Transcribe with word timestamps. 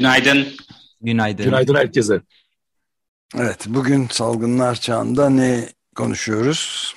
Günaydın. 0.00 0.48
Günaydın. 1.00 1.44
Günaydın 1.44 1.74
herkese. 1.74 2.20
Evet, 3.38 3.66
bugün 3.66 4.08
salgınlar 4.10 4.74
çağında 4.74 5.30
ne 5.30 5.68
konuşuyoruz? 5.94 6.94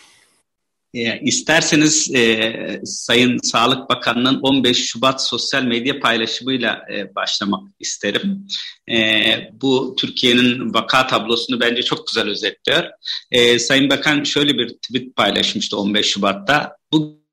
E, 0.93 1.19
isterseniz 1.19 2.15
e, 2.15 2.81
Sayın 2.85 3.37
Sağlık 3.37 3.89
Bakanı'nın 3.89 4.39
15 4.41 4.85
Şubat 4.85 5.23
sosyal 5.27 5.63
medya 5.63 5.99
paylaşımıyla 5.99 6.85
e, 6.93 7.15
başlamak 7.15 7.63
isterim. 7.79 8.47
E, 8.91 8.97
bu 9.61 9.95
Türkiye'nin 9.99 10.73
vaka 10.73 11.07
tablosunu 11.07 11.59
bence 11.59 11.83
çok 11.83 12.07
güzel 12.07 12.29
özetliyor. 12.29 12.83
E, 13.31 13.59
Sayın 13.59 13.89
Bakan 13.89 14.23
şöyle 14.23 14.57
bir 14.57 14.69
tweet 14.69 15.15
paylaşmıştı 15.15 15.77
15 15.77 16.05
Şubat'ta. 16.05 16.77
Bu 16.91 17.23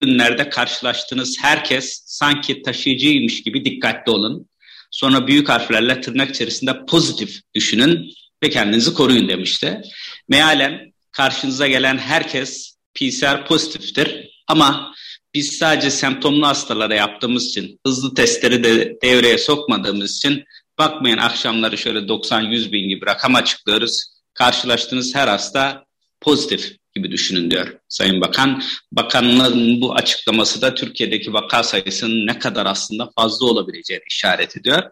günlerde 0.00 0.48
karşılaştığınız 0.48 1.36
herkes 1.40 2.02
sanki 2.06 2.62
taşıyıcıymış 2.62 3.42
gibi 3.42 3.64
dikkatli 3.64 4.12
olun. 4.12 4.48
Sonra 4.92 5.26
büyük 5.26 5.48
harflerle 5.48 6.00
tırnak 6.00 6.30
içerisinde 6.30 6.84
pozitif 6.86 7.40
düşünün 7.54 8.12
ve 8.42 8.50
kendinizi 8.50 8.94
koruyun 8.94 9.28
demişti. 9.28 9.82
Mealen 10.28 10.92
karşınıza 11.12 11.66
gelen 11.66 11.98
herkes 11.98 12.76
PCR 12.94 13.46
pozitiftir 13.46 14.30
ama 14.48 14.94
biz 15.34 15.58
sadece 15.58 15.90
semptomlu 15.90 16.46
hastalara 16.46 16.94
yaptığımız 16.94 17.46
için, 17.48 17.80
hızlı 17.86 18.14
testleri 18.14 18.64
de 18.64 18.96
devreye 19.02 19.38
sokmadığımız 19.38 20.16
için 20.16 20.44
bakmayın 20.78 21.18
akşamları 21.18 21.78
şöyle 21.78 21.98
90-100 21.98 22.72
bin 22.72 22.88
gibi 22.88 23.06
rakam 23.06 23.34
açıklıyoruz. 23.34 24.04
Karşılaştığınız 24.34 25.14
her 25.14 25.28
hasta 25.28 25.84
pozitif 26.20 26.76
gibi 26.94 27.10
düşünün 27.10 27.50
diyor 27.50 27.66
Sayın 27.88 28.20
Bakan. 28.20 28.62
Bakanlığın 28.92 29.80
bu 29.80 29.94
açıklaması 29.94 30.62
da 30.62 30.74
Türkiye'deki 30.74 31.32
vaka 31.32 31.62
sayısının 31.62 32.26
ne 32.26 32.38
kadar 32.38 32.66
aslında 32.66 33.10
fazla 33.16 33.46
olabileceğini 33.46 34.04
işaret 34.10 34.56
ediyor. 34.56 34.82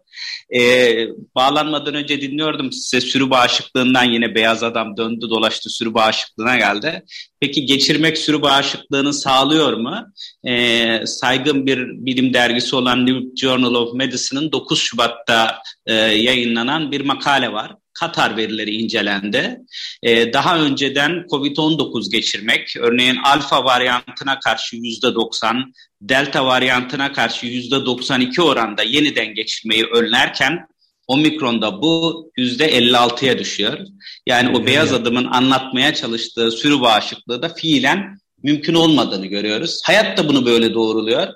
Ee, 0.55 1.07
bağlanmadan 1.35 1.95
önce 1.95 2.21
dinliyordum 2.21 2.73
size 2.73 3.01
sürü 3.01 3.31
bağışıklığından 3.31 4.05
yine 4.05 4.35
beyaz 4.35 4.63
adam 4.63 4.97
döndü 4.97 5.27
dolaştı 5.31 5.71
sürü 5.71 5.95
bağışıklığına 5.95 6.57
geldi. 6.57 7.05
Peki 7.41 7.67
geçirmek 7.67 8.19
sürü 8.19 8.43
bağışıklığını 8.43 9.13
sağlıyor 9.13 9.73
mu? 9.73 10.07
Ee, 10.47 11.03
saygın 11.07 11.67
bir 11.67 11.79
bilim 11.79 12.35
dergisi 12.35 12.77
olan 12.77 13.07
New 13.07 13.21
Journal 13.37 13.75
of 13.75 13.95
Medicine'ın 13.95 14.53
9 14.53 14.79
Şubat'ta 14.79 15.63
e, 15.87 15.95
yayınlanan 15.95 16.93
bir 16.93 17.01
makale 17.01 17.53
var. 17.53 17.73
Katar 18.01 18.37
verileri 18.37 18.71
incelendi. 18.71 19.61
Ee, 20.03 20.33
daha 20.33 20.59
önceden 20.59 21.11
COVID-19 21.31 22.11
geçirmek, 22.11 22.77
örneğin 22.77 23.17
alfa 23.17 23.65
varyantına 23.65 24.39
karşı 24.41 24.77
%90, 24.77 25.73
delta 26.01 26.47
varyantına 26.47 27.13
karşı 27.13 27.47
%92 27.47 28.43
oranda 28.43 28.83
yeniden 28.83 29.35
geçirmeyi 29.35 29.85
önlerken 29.85 30.67
omikronda 31.07 31.83
bu 31.83 32.25
%56'ya 32.39 33.39
düşüyor. 33.39 33.79
Yani 34.27 34.57
o 34.57 34.67
beyaz 34.67 34.93
adımın 34.93 35.25
anlatmaya 35.25 35.95
çalıştığı 35.95 36.51
sürü 36.51 36.81
bağışıklığı 36.81 37.43
da 37.43 37.49
fiilen 37.49 38.19
mümkün 38.43 38.75
olmadığını 38.75 39.27
görüyoruz. 39.27 39.81
Hayat 39.85 40.19
da 40.19 40.29
bunu 40.29 40.47
böyle 40.47 40.75
doğruluyor. 40.75 41.29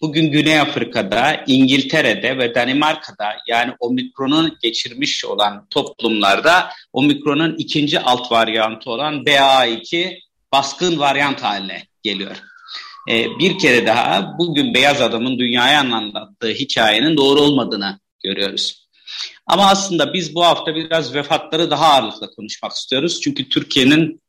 Bugün 0.00 0.32
Güney 0.32 0.60
Afrika'da, 0.60 1.44
İngiltere'de 1.46 2.38
ve 2.38 2.54
Danimarka'da 2.54 3.36
yani 3.46 3.72
omikronun 3.80 4.58
geçirmiş 4.62 5.24
olan 5.24 5.66
toplumlarda 5.70 6.70
omikronun 6.92 7.54
ikinci 7.58 8.00
alt 8.00 8.32
varyantı 8.32 8.90
olan 8.90 9.14
BA2 9.14 10.18
baskın 10.52 10.98
varyant 10.98 11.42
haline 11.42 11.82
geliyor. 12.02 12.36
Ee, 13.10 13.26
bir 13.38 13.58
kere 13.58 13.86
daha 13.86 14.38
bugün 14.38 14.74
beyaz 14.74 15.00
adamın 15.00 15.38
dünyaya 15.38 15.80
anlattığı 15.80 16.50
hikayenin 16.50 17.16
doğru 17.16 17.40
olmadığını 17.40 18.00
görüyoruz. 18.24 18.88
Ama 19.46 19.70
aslında 19.70 20.14
biz 20.14 20.34
bu 20.34 20.44
hafta 20.44 20.74
biraz 20.74 21.14
vefatları 21.14 21.70
daha 21.70 21.86
ağırlıkla 21.86 22.30
konuşmak 22.30 22.72
istiyoruz. 22.72 23.20
Çünkü 23.20 23.48
Türkiye'nin 23.48 24.22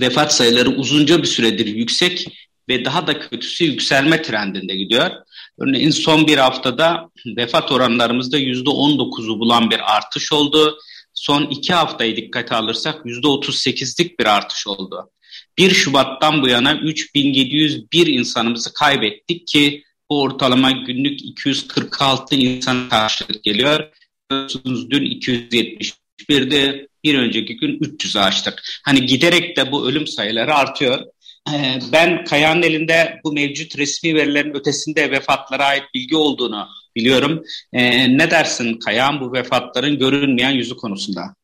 vefat 0.00 0.34
sayıları 0.34 0.68
uzunca 0.68 1.22
bir 1.22 1.28
süredir 1.28 1.66
yüksek 1.66 2.26
ve 2.70 2.84
daha 2.84 3.06
da 3.06 3.18
kötüsü 3.18 3.64
yükselme 3.64 4.22
trendinde 4.22 4.76
gidiyor. 4.76 5.10
Örneğin 5.58 5.90
son 5.90 6.26
bir 6.26 6.38
haftada 6.38 7.10
vefat 7.26 7.72
oranlarımızda 7.72 8.38
yüzde 8.38 8.70
19'u 8.70 9.40
bulan 9.40 9.70
bir 9.70 9.96
artış 9.96 10.32
oldu. 10.32 10.78
Son 11.14 11.42
iki 11.42 11.74
haftayı 11.74 12.16
dikkate 12.16 12.54
alırsak 12.54 13.06
yüzde 13.06 13.26
38'lik 13.26 14.20
bir 14.20 14.26
artış 14.26 14.66
oldu. 14.66 15.10
1 15.58 15.70
Şubat'tan 15.70 16.42
bu 16.42 16.48
yana 16.48 16.74
3701 16.74 18.06
insanımızı 18.06 18.72
kaybettik 18.72 19.46
ki 19.46 19.84
bu 20.10 20.22
ortalama 20.22 20.70
günlük 20.70 21.24
246 21.24 22.34
insan 22.34 22.88
karşılık 22.88 23.42
geliyor. 23.42 23.88
Biliyorsunuz 24.30 24.90
dün 24.90 25.04
271'di, 25.04 26.88
bir 27.04 27.18
önceki 27.18 27.56
gün 27.56 27.78
300'ü 27.78 28.20
aştık. 28.20 28.62
Hani 28.84 29.06
giderek 29.06 29.56
de 29.56 29.72
bu 29.72 29.88
ölüm 29.88 30.06
sayıları 30.06 30.54
artıyor. 30.54 31.06
Ee, 31.48 31.78
ben 31.92 32.24
Kaya'nın 32.24 32.62
elinde 32.62 33.20
bu 33.24 33.32
mevcut 33.32 33.78
resmi 33.78 34.14
verilerin 34.14 34.54
ötesinde 34.54 35.10
vefatlara 35.10 35.64
ait 35.64 35.84
bilgi 35.94 36.16
olduğunu 36.16 36.68
biliyorum. 36.96 37.42
Ee, 37.72 38.18
ne 38.18 38.30
dersin 38.30 38.78
Kaya'nın 38.78 39.20
bu 39.20 39.32
vefatların 39.32 39.98
görünmeyen 39.98 40.50
yüzü 40.50 40.76
konusunda? 40.76 41.34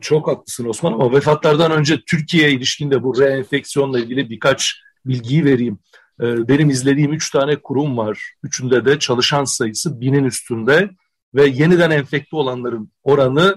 Çok 0.00 0.28
haklısın 0.28 0.68
Osman 0.68 0.92
ama 0.92 1.12
vefatlardan 1.12 1.72
önce 1.72 2.00
Türkiye'ye 2.10 2.52
ilişkinde 2.52 3.02
bu 3.02 3.20
reenfeksiyonla 3.20 4.00
ilgili 4.00 4.30
birkaç 4.30 4.74
bilgiyi 5.06 5.44
vereyim. 5.44 5.78
Ee, 6.20 6.48
benim 6.48 6.70
izlediğim 6.70 7.12
üç 7.12 7.30
tane 7.30 7.56
kurum 7.56 7.96
var. 7.96 8.32
Üçünde 8.42 8.84
de 8.84 8.98
çalışan 8.98 9.44
sayısı 9.44 10.00
binin 10.00 10.24
üstünde 10.24 10.90
ve 11.34 11.46
yeniden 11.46 11.90
enfekte 11.90 12.36
olanların 12.36 12.92
oranı 13.02 13.56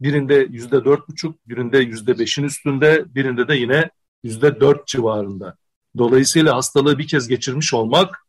birinde 0.00 0.46
yüzde 0.50 0.84
dört 0.84 1.08
buçuk, 1.08 1.48
birinde 1.48 1.78
yüzde 1.78 2.18
beşin 2.18 2.44
üstünde, 2.44 3.04
birinde 3.14 3.48
de 3.48 3.56
yine 3.56 3.90
yüzde 4.22 4.60
dört 4.60 4.86
civarında. 4.86 5.56
Dolayısıyla 5.98 6.56
hastalığı 6.56 6.98
bir 6.98 7.06
kez 7.06 7.28
geçirmiş 7.28 7.74
olmak 7.74 8.26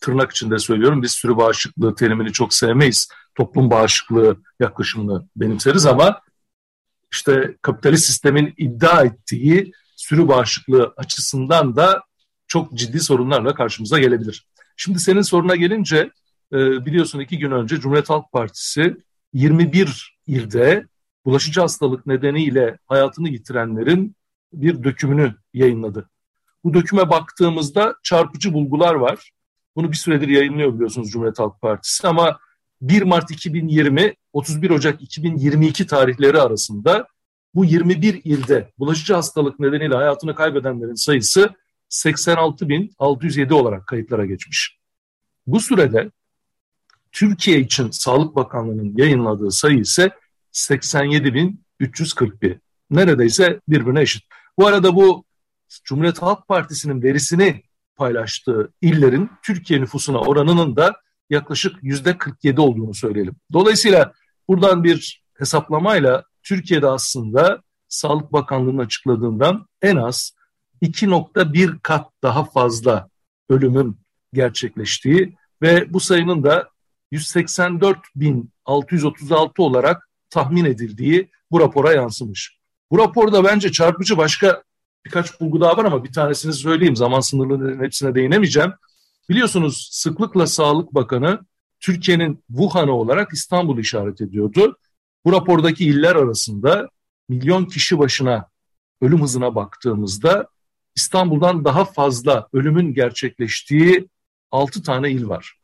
tırnak 0.00 0.30
içinde 0.30 0.58
söylüyorum 0.58 1.02
biz 1.02 1.12
sürü 1.12 1.36
bağışıklığı 1.36 1.94
terimini 1.94 2.32
çok 2.32 2.54
sevmeyiz. 2.54 3.08
Toplum 3.34 3.70
bağışıklığı 3.70 4.36
yaklaşımını 4.60 5.28
benimseriz 5.36 5.86
ama 5.86 6.20
işte 7.12 7.56
kapitalist 7.62 8.06
sistemin 8.06 8.54
iddia 8.56 9.04
ettiği 9.04 9.72
sürü 9.96 10.28
bağışıklığı 10.28 10.94
açısından 10.96 11.76
da 11.76 12.02
çok 12.46 12.74
ciddi 12.74 13.00
sorunlarla 13.00 13.54
karşımıza 13.54 13.98
gelebilir. 13.98 14.46
Şimdi 14.76 14.98
senin 14.98 15.22
soruna 15.22 15.56
gelince 15.56 16.10
e, 16.52 16.86
biliyorsun 16.86 17.20
iki 17.20 17.38
gün 17.38 17.50
önce 17.50 17.80
Cumhuriyet 17.80 18.10
Halk 18.10 18.32
Partisi 18.32 18.96
21 19.32 20.18
ilde 20.26 20.86
bulaşıcı 21.24 21.60
hastalık 21.60 22.06
nedeniyle 22.06 22.78
hayatını 22.86 23.28
yitirenlerin 23.28 24.16
bir 24.52 24.84
dökümünü 24.84 25.34
yayınladı. 25.54 26.10
Bu 26.64 26.74
döküme 26.74 27.10
baktığımızda 27.10 27.94
çarpıcı 28.02 28.52
bulgular 28.52 28.94
var. 28.94 29.30
Bunu 29.76 29.92
bir 29.92 29.96
süredir 29.96 30.28
yayınlıyor 30.28 30.74
biliyorsunuz 30.74 31.10
Cumhuriyet 31.10 31.38
Halk 31.38 31.60
Partisi 31.60 32.08
ama 32.08 32.38
1 32.82 33.02
Mart 33.02 33.30
2020 33.30 34.14
31 34.32 34.70
Ocak 34.70 35.02
2022 35.02 35.86
tarihleri 35.86 36.40
arasında 36.40 37.06
bu 37.54 37.64
21 37.64 38.20
ilde 38.24 38.72
bulaşıcı 38.78 39.14
hastalık 39.14 39.60
nedeniyle 39.60 39.94
hayatını 39.94 40.34
kaybedenlerin 40.34 40.94
sayısı 40.94 41.50
86.607 41.90 43.52
olarak 43.52 43.86
kayıtlara 43.86 44.26
geçmiş. 44.26 44.78
Bu 45.46 45.60
sürede 45.60 46.10
Türkiye 47.12 47.60
için 47.60 47.90
Sağlık 47.90 48.36
Bakanlığı'nın 48.36 48.96
yayınladığı 48.96 49.50
sayı 49.50 49.78
ise 49.78 50.10
87.341. 50.52 52.58
Neredeyse 52.90 53.60
birbirine 53.68 54.00
eşit. 54.00 54.27
Bu 54.58 54.66
arada 54.66 54.96
bu 54.96 55.24
Cumhuriyet 55.84 56.22
Halk 56.22 56.48
Partisi'nin 56.48 57.02
verisini 57.02 57.62
paylaştığı 57.96 58.72
illerin 58.82 59.30
Türkiye 59.42 59.80
nüfusuna 59.80 60.18
oranının 60.18 60.76
da 60.76 60.94
yaklaşık 61.30 61.76
yüzde 61.82 62.18
47 62.18 62.60
olduğunu 62.60 62.94
söyleyelim. 62.94 63.36
Dolayısıyla 63.52 64.12
buradan 64.48 64.84
bir 64.84 65.22
hesaplamayla 65.34 66.24
Türkiye'de 66.42 66.86
aslında 66.86 67.62
Sağlık 67.88 68.32
Bakanlığı'nın 68.32 68.78
açıkladığından 68.78 69.66
en 69.82 69.96
az 69.96 70.32
2.1 70.82 71.80
kat 71.80 72.06
daha 72.22 72.44
fazla 72.44 73.08
ölümün 73.48 74.00
gerçekleştiği 74.32 75.36
ve 75.62 75.92
bu 75.92 76.00
sayının 76.00 76.42
da 76.42 76.68
184.636 77.12 79.62
olarak 79.62 80.08
tahmin 80.30 80.64
edildiği 80.64 81.30
bu 81.50 81.60
rapora 81.60 81.92
yansımış. 81.92 82.57
Bu 82.90 82.98
raporda 82.98 83.44
bence 83.44 83.72
çarpıcı 83.72 84.16
başka 84.16 84.62
birkaç 85.04 85.40
bulgu 85.40 85.60
daha 85.60 85.76
var 85.76 85.84
ama 85.84 86.04
bir 86.04 86.12
tanesini 86.12 86.52
söyleyeyim. 86.52 86.96
Zaman 86.96 87.20
sınırlarının 87.20 87.84
hepsine 87.84 88.14
değinemeyeceğim. 88.14 88.72
Biliyorsunuz 89.28 89.88
sıklıkla 89.92 90.46
Sağlık 90.46 90.94
Bakanı 90.94 91.40
Türkiye'nin 91.80 92.44
Wuhan'ı 92.48 92.92
olarak 92.92 93.32
İstanbul'u 93.32 93.80
işaret 93.80 94.20
ediyordu. 94.20 94.76
Bu 95.24 95.32
rapordaki 95.32 95.84
iller 95.84 96.16
arasında 96.16 96.88
milyon 97.28 97.64
kişi 97.64 97.98
başına 97.98 98.48
ölüm 99.00 99.22
hızına 99.22 99.54
baktığımızda 99.54 100.48
İstanbul'dan 100.96 101.64
daha 101.64 101.84
fazla 101.84 102.48
ölümün 102.52 102.94
gerçekleştiği 102.94 104.08
6 104.50 104.82
tane 104.82 105.10
il 105.10 105.28
var. 105.28 105.54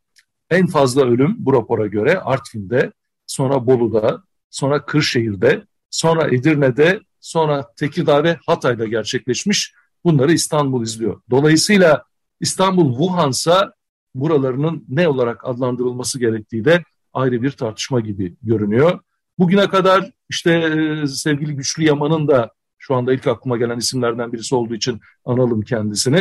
En 0.51 0.67
fazla 0.67 1.03
ölüm 1.03 1.37
bu 1.39 1.53
rapora 1.53 1.87
göre 1.87 2.21
Artvin'de, 2.21 2.93
sonra 3.27 3.67
Bolu'da, 3.67 4.23
sonra 4.51 4.87
Kırşehir'de, 4.87 5.65
sonra 5.91 6.29
Edirne'de, 6.29 7.01
sonra 7.25 7.73
Tekirdağ 7.77 8.25
ve 8.25 8.39
Hatay'da 8.47 8.85
gerçekleşmiş. 8.85 9.75
Bunları 10.05 10.33
İstanbul 10.33 10.83
izliyor. 10.83 11.21
Dolayısıyla 11.31 12.05
İstanbul 12.41 12.91
Wuhan'sa 12.99 13.73
buralarının 14.15 14.85
ne 14.89 15.09
olarak 15.09 15.49
adlandırılması 15.49 16.19
gerektiği 16.19 16.65
de 16.65 16.85
ayrı 17.13 17.43
bir 17.43 17.51
tartışma 17.51 18.01
gibi 18.01 18.37
görünüyor. 18.43 19.01
Bugüne 19.39 19.69
kadar 19.69 20.11
işte 20.31 20.53
e, 20.53 21.07
sevgili 21.07 21.57
Güçlü 21.57 21.85
Yaman'ın 21.85 22.29
da 22.29 22.51
şu 22.79 22.95
anda 22.95 23.13
ilk 23.13 23.27
aklıma 23.27 23.57
gelen 23.57 23.79
isimlerden 23.79 24.33
birisi 24.33 24.55
olduğu 24.55 24.75
için 24.75 25.01
analım 25.25 25.63
kendisini. 25.63 26.19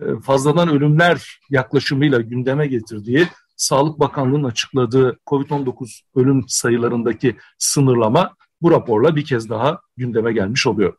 E, 0.00 0.20
fazladan 0.24 0.68
ölümler 0.68 1.40
yaklaşımıyla 1.50 2.20
gündeme 2.20 2.66
getirdiği 2.66 3.28
Sağlık 3.56 4.00
Bakanlığı'nın 4.00 4.44
açıkladığı 4.44 5.18
COVID-19 5.26 6.00
ölüm 6.14 6.44
sayılarındaki 6.48 7.36
sınırlama 7.58 8.34
bu 8.62 8.70
raporla 8.70 9.16
bir 9.16 9.24
kez 9.24 9.48
daha 9.48 9.80
gündeme 9.96 10.32
gelmiş 10.32 10.66
oluyor. 10.66 10.96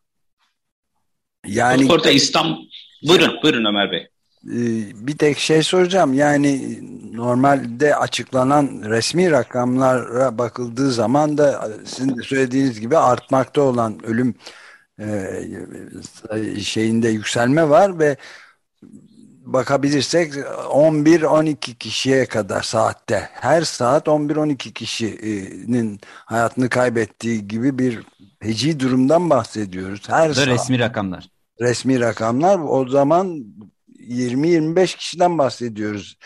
Yani 1.47 1.91
Orada 1.91 2.11
İstanbul 2.11 2.65
Buyurun, 3.07 3.39
buyurun 3.43 3.65
Ömer 3.65 3.91
Bey. 3.91 4.07
Ee, 4.47 5.07
bir 5.07 5.17
tek 5.17 5.37
şey 5.37 5.63
soracağım. 5.63 6.13
Yani 6.13 6.79
normalde 7.13 7.95
açıklanan 7.95 8.81
resmi 8.85 9.31
rakamlara 9.31 10.37
bakıldığı 10.37 10.91
zaman 10.91 11.37
da 11.37 11.69
sizin 11.85 12.17
de 12.17 12.21
söylediğiniz 12.21 12.79
gibi 12.79 12.97
artmakta 12.97 13.61
olan 13.61 14.05
ölüm 14.05 14.35
e, 14.99 16.61
şeyinde 16.61 17.09
yükselme 17.09 17.69
var 17.69 17.99
ve 17.99 18.17
bakabilirsek 19.53 20.33
11-12 20.33 21.55
kişiye 21.75 22.25
kadar 22.25 22.61
saatte 22.61 23.29
her 23.33 23.61
saat 23.61 24.07
11-12 24.07 24.73
kişinin 24.73 25.99
hayatını 26.25 26.69
kaybettiği 26.69 27.47
gibi 27.47 27.79
bir 27.79 27.99
feci 28.41 28.79
durumdan 28.79 29.29
bahsediyoruz. 29.29 30.09
Her 30.09 30.29
Bu 30.29 30.35
resmi 30.35 30.79
rakamlar. 30.79 31.27
Resmi 31.61 31.99
rakamlar 31.99 32.59
o 32.67 32.87
zaman 32.89 33.45
20-25 33.99 34.97
kişiden 34.97 35.37
bahsediyoruz. 35.37 36.17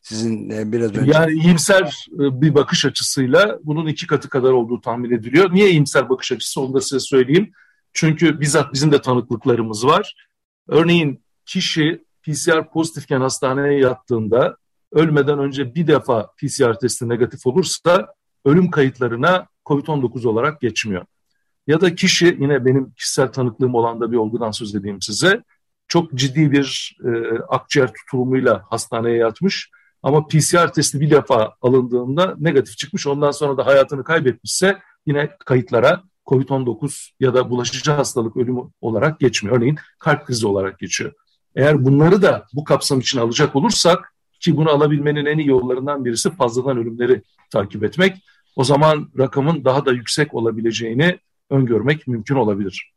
Sizin 0.00 0.50
e, 0.50 0.72
biraz 0.72 0.96
önce. 0.96 1.10
Yani 1.14 1.32
iyimser 1.32 2.06
e, 2.14 2.40
bir 2.40 2.54
bakış 2.54 2.84
açısıyla 2.84 3.58
bunun 3.64 3.86
iki 3.86 4.06
katı 4.06 4.28
kadar 4.28 4.52
olduğu 4.52 4.80
tahmin 4.80 5.10
ediliyor. 5.10 5.54
Niye 5.54 5.70
iyimser 5.70 6.08
bakış 6.08 6.32
açısı 6.32 6.60
onu 6.60 6.74
da 6.74 6.80
size 6.80 7.00
söyleyeyim. 7.00 7.52
Çünkü 7.92 8.40
bizzat 8.40 8.72
bizim 8.72 8.92
de 8.92 9.00
tanıklıklarımız 9.00 9.86
var. 9.86 10.14
Örneğin 10.68 11.24
kişi 11.46 12.05
PCR 12.26 12.70
pozitifken 12.70 13.20
hastaneye 13.20 13.80
yattığında 13.80 14.56
ölmeden 14.92 15.38
önce 15.38 15.74
bir 15.74 15.86
defa 15.86 16.30
PCR 16.40 16.78
testi 16.80 17.08
negatif 17.08 17.46
olursa 17.46 18.14
ölüm 18.44 18.70
kayıtlarına 18.70 19.46
COVID-19 19.66 20.28
olarak 20.28 20.60
geçmiyor. 20.60 21.04
Ya 21.66 21.80
da 21.80 21.94
kişi 21.94 22.36
yine 22.40 22.64
benim 22.64 22.90
kişisel 22.90 23.32
tanıklığım 23.32 23.74
olan 23.74 24.00
da 24.00 24.12
bir 24.12 24.16
olgudan 24.16 24.50
söz 24.50 24.74
edeyim 24.74 25.02
size. 25.02 25.42
Çok 25.88 26.14
ciddi 26.14 26.52
bir 26.52 26.98
e, 27.04 27.38
akciğer 27.38 27.92
tutulumuyla 27.94 28.64
hastaneye 28.70 29.16
yatmış 29.16 29.70
ama 30.02 30.26
PCR 30.26 30.72
testi 30.72 31.00
bir 31.00 31.10
defa 31.10 31.54
alındığında 31.62 32.34
negatif 32.38 32.76
çıkmış. 32.78 33.06
Ondan 33.06 33.30
sonra 33.30 33.56
da 33.56 33.66
hayatını 33.66 34.04
kaybetmişse 34.04 34.78
yine 35.06 35.30
kayıtlara 35.44 36.02
COVID-19 36.26 37.10
ya 37.20 37.34
da 37.34 37.50
bulaşıcı 37.50 37.92
hastalık 37.92 38.36
ölümü 38.36 38.60
olarak 38.80 39.20
geçmiyor. 39.20 39.56
Örneğin 39.56 39.78
kalp 39.98 40.26
krizi 40.26 40.46
olarak 40.46 40.78
geçiyor. 40.78 41.12
Eğer 41.56 41.84
bunları 41.84 42.22
da 42.22 42.46
bu 42.52 42.64
kapsam 42.64 43.00
için 43.00 43.18
alacak 43.18 43.56
olursak 43.56 44.12
ki 44.40 44.56
bunu 44.56 44.70
alabilmenin 44.70 45.26
en 45.26 45.38
iyi 45.38 45.48
yollarından 45.48 46.04
birisi 46.04 46.30
fazladan 46.30 46.78
ölümleri 46.78 47.22
takip 47.50 47.84
etmek. 47.84 48.16
O 48.56 48.64
zaman 48.64 49.10
rakamın 49.18 49.64
daha 49.64 49.86
da 49.86 49.92
yüksek 49.92 50.34
olabileceğini 50.34 51.18
öngörmek 51.50 52.06
mümkün 52.06 52.34
olabilir. 52.34 52.90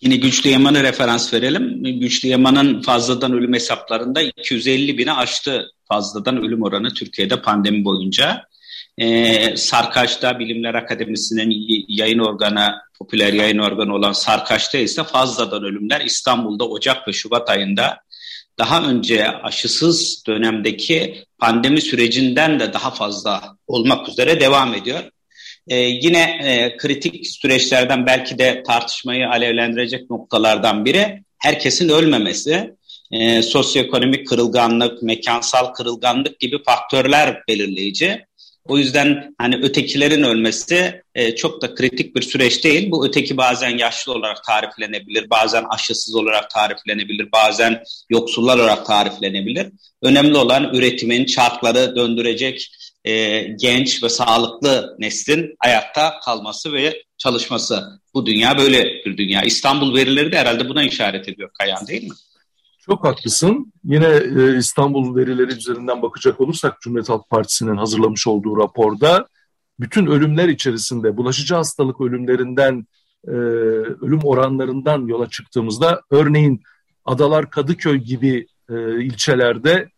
Yine 0.00 0.16
Güçlü 0.16 0.50
Yaman'a 0.50 0.82
referans 0.82 1.34
verelim. 1.34 1.84
Güçlü 2.00 2.28
Yaman'ın 2.28 2.82
fazladan 2.82 3.32
ölüm 3.32 3.52
hesaplarında 3.52 4.22
250 4.22 4.98
bini 4.98 5.12
aştı 5.12 5.66
fazladan 5.84 6.36
ölüm 6.36 6.62
oranı 6.62 6.94
Türkiye'de 6.94 7.42
pandemi 7.42 7.84
boyunca. 7.84 8.42
Ee, 8.98 9.56
Sarkaç'ta 9.56 10.38
Bilimler 10.38 10.74
Akademisi'nin 10.74 11.66
yayın 11.88 12.18
organı, 12.18 12.74
popüler 12.98 13.32
yayın 13.32 13.58
organı 13.58 13.94
olan 13.94 14.12
Sarkaç'ta 14.12 14.78
ise 14.78 15.04
fazladan 15.04 15.64
ölümler 15.64 16.00
İstanbul'da 16.00 16.68
Ocak 16.68 17.08
ve 17.08 17.12
Şubat 17.12 17.50
ayında 17.50 17.98
daha 18.58 18.82
önce 18.82 19.28
aşısız 19.28 20.22
dönemdeki 20.26 21.24
pandemi 21.38 21.80
sürecinden 21.80 22.60
de 22.60 22.72
daha 22.72 22.90
fazla 22.90 23.56
olmak 23.66 24.08
üzere 24.08 24.40
devam 24.40 24.74
ediyor. 24.74 25.00
Ee, 25.68 25.76
yine 25.76 26.38
e, 26.42 26.76
kritik 26.76 27.26
süreçlerden 27.26 28.06
belki 28.06 28.38
de 28.38 28.62
tartışmayı 28.66 29.28
alevlendirecek 29.28 30.10
noktalardan 30.10 30.84
biri 30.84 31.22
herkesin 31.38 31.88
ölmemesi. 31.88 32.74
E, 33.10 33.42
sosyoekonomik 33.42 34.26
kırılganlık, 34.26 35.02
mekansal 35.02 35.66
kırılganlık 35.66 36.40
gibi 36.40 36.62
faktörler 36.62 37.42
belirleyici. 37.48 38.26
O 38.68 38.78
yüzden 38.78 39.34
hani 39.38 39.56
ötekilerin 39.56 40.22
ölmesi 40.22 41.02
e, 41.14 41.34
çok 41.34 41.62
da 41.62 41.74
kritik 41.74 42.16
bir 42.16 42.22
süreç 42.22 42.64
değil. 42.64 42.90
Bu 42.90 43.06
öteki 43.06 43.36
bazen 43.36 43.78
yaşlı 43.78 44.12
olarak 44.12 44.44
tariflenebilir, 44.44 45.30
bazen 45.30 45.64
aşısız 45.70 46.14
olarak 46.14 46.50
tariflenebilir, 46.50 47.32
bazen 47.32 47.82
yoksullar 48.10 48.58
olarak 48.58 48.86
tariflenebilir. 48.86 49.66
Önemli 50.02 50.36
olan 50.36 50.74
üretimin 50.74 51.24
çarkları 51.24 51.96
döndürecek 51.96 52.70
e, 53.04 53.40
genç 53.42 54.02
ve 54.02 54.08
sağlıklı 54.08 54.96
neslin 54.98 55.54
hayatta 55.58 56.20
kalması 56.24 56.72
ve 56.72 57.02
çalışması. 57.18 58.00
Bu 58.14 58.26
dünya 58.26 58.58
böyle 58.58 58.84
bir 58.84 59.16
dünya. 59.16 59.42
İstanbul 59.42 59.96
verileri 59.96 60.32
de 60.32 60.38
herhalde 60.38 60.68
buna 60.68 60.84
işaret 60.84 61.28
ediyor 61.28 61.50
Kayan 61.58 61.86
değil 61.86 62.02
mi? 62.02 62.14
Çok 62.86 63.04
haklısın. 63.04 63.72
Yine 63.84 64.06
e, 64.06 64.56
İstanbul 64.58 65.16
verileri 65.16 65.52
üzerinden 65.52 66.02
bakacak 66.02 66.40
olursak 66.40 66.80
Cumhuriyet 66.80 67.08
Halk 67.08 67.30
Partisi'nin 67.30 67.76
hazırlamış 67.76 68.26
olduğu 68.26 68.56
raporda 68.56 69.28
bütün 69.80 70.06
ölümler 70.06 70.48
içerisinde 70.48 71.16
bulaşıcı 71.16 71.54
hastalık 71.54 72.00
ölümlerinden 72.00 72.86
e, 73.26 73.30
ölüm 73.30 74.20
oranlarından 74.24 75.06
yola 75.06 75.28
çıktığımızda 75.28 76.02
örneğin 76.10 76.62
Adalar 77.04 77.50
Kadıköy 77.50 77.98
gibi 77.98 78.46
e, 78.70 79.04
ilçelerde 79.04 79.88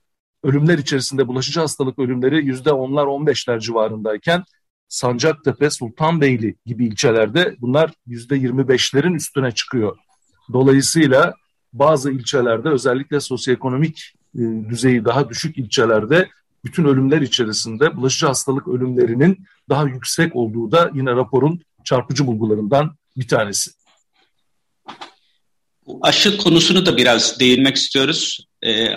ölümler 0.42 0.78
içerisinde 0.78 1.28
bulaşıcı 1.28 1.60
hastalık 1.60 1.98
ölümleri 1.98 2.46
yüzde 2.46 2.72
onlar 2.72 3.06
on 3.06 3.26
beşler 3.26 3.60
civarındayken 3.60 4.44
Sancaktepe, 4.88 5.70
Sultanbeyli 5.70 6.56
gibi 6.66 6.86
ilçelerde 6.86 7.56
bunlar 7.60 7.90
yüzde 8.06 8.36
yirmi 8.36 8.68
beşlerin 8.68 9.14
üstüne 9.14 9.52
çıkıyor. 9.52 9.96
Dolayısıyla 10.52 11.34
bazı 11.78 12.12
ilçelerde 12.12 12.68
özellikle 12.68 13.20
sosyoekonomik 13.20 14.12
e, 14.34 14.42
düzeyi 14.70 15.04
daha 15.04 15.28
düşük 15.28 15.58
ilçelerde 15.58 16.28
bütün 16.64 16.84
ölümler 16.84 17.20
içerisinde 17.20 17.96
bulaşıcı 17.96 18.26
hastalık 18.26 18.68
ölümlerinin 18.68 19.46
daha 19.68 19.84
yüksek 19.84 20.36
olduğu 20.36 20.72
da 20.72 20.90
yine 20.94 21.10
raporun 21.10 21.60
çarpıcı 21.84 22.26
bulgularından 22.26 22.96
bir 23.16 23.28
tanesi. 23.28 23.70
Aşı 26.02 26.36
konusunu 26.36 26.86
da 26.86 26.96
biraz 26.96 27.40
değinmek 27.40 27.76
istiyoruz. 27.76 28.46
Ee, 28.64 28.88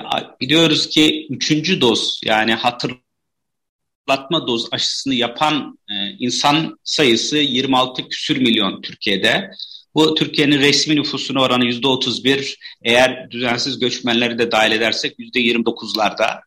biliyoruz 0.42 0.90
ki 0.90 1.28
üçüncü 1.30 1.82
doz 1.82 2.22
yani 2.26 2.54
hatırlatma 2.54 4.48
doz 4.48 4.68
aşısını 4.72 5.14
yapan 5.14 5.80
e, 5.90 5.94
insan 6.20 6.80
sayısı 6.84 7.38
26 7.38 8.10
küsür 8.10 8.38
milyon 8.38 8.82
Türkiye'de. 8.82 9.52
Bu 9.96 10.16
Türkiye'nin 10.16 10.60
resmi 10.60 10.96
nüfusuna 10.96 11.42
oranı 11.42 11.66
yüzde 11.66 11.88
31. 11.88 12.58
Eğer 12.84 13.32
düzensiz 13.32 13.80
göçmenleri 13.80 14.40
de 14.40 14.52
dahil 14.52 14.72
edersek 14.72 15.20
yüzde 15.20 15.40
29'larda. 15.40 16.42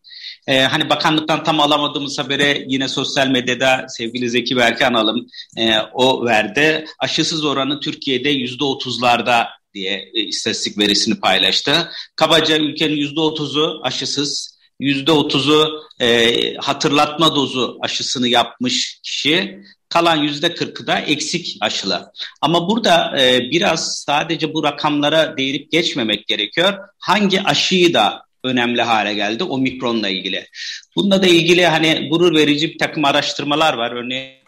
Ee, 0.46 0.60
hani 0.60 0.90
bakanlıktan 0.90 1.44
tam 1.44 1.60
alamadığımız 1.60 2.18
habere 2.18 2.64
yine 2.68 2.88
sosyal 2.88 3.28
medyada 3.28 3.86
sevgili 3.88 4.30
Zeki 4.30 4.56
Berke 4.56 4.86
analım 4.86 5.26
e, 5.56 5.78
o 5.78 6.24
verdi. 6.24 6.84
Aşısız 6.98 7.44
oranı 7.44 7.80
Türkiye'de 7.80 8.28
yüzde 8.28 8.64
30'larda 8.64 9.46
diye 9.74 10.10
e, 10.14 10.20
istatistik 10.20 10.78
verisini 10.78 11.20
paylaştı. 11.20 11.90
Kabaca 12.16 12.58
ülkenin 12.58 12.96
yüzde 12.96 13.20
30'u 13.20 13.80
aşısız, 13.82 14.58
%30'u 14.80 15.82
e, 16.00 16.54
hatırlatma 16.54 17.34
dozu 17.34 17.78
aşısını 17.82 18.28
yapmış 18.28 19.00
kişi, 19.02 19.62
kalan 19.92 20.18
%40'ı 20.26 20.86
da 20.86 20.98
eksik 20.98 21.56
aşılı. 21.60 22.12
Ama 22.40 22.70
burada 22.70 23.20
e, 23.20 23.38
biraz 23.50 23.98
sadece 23.98 24.54
bu 24.54 24.64
rakamlara 24.64 25.36
değinip 25.36 25.70
geçmemek 25.72 26.26
gerekiyor. 26.26 26.78
Hangi 26.98 27.42
aşıyı 27.42 27.94
da 27.94 28.22
önemli 28.44 28.82
hale 28.82 29.14
geldi 29.14 29.44
omikronla 29.44 30.08
ilgili. 30.08 30.48
Bununla 30.96 31.22
da 31.22 31.26
ilgili 31.26 31.66
hani 31.66 32.08
gurur 32.10 32.36
verici 32.36 32.68
bir 32.68 32.78
takım 32.78 33.04
araştırmalar 33.04 33.74
var. 33.74 33.90
Örneğin 33.90 34.41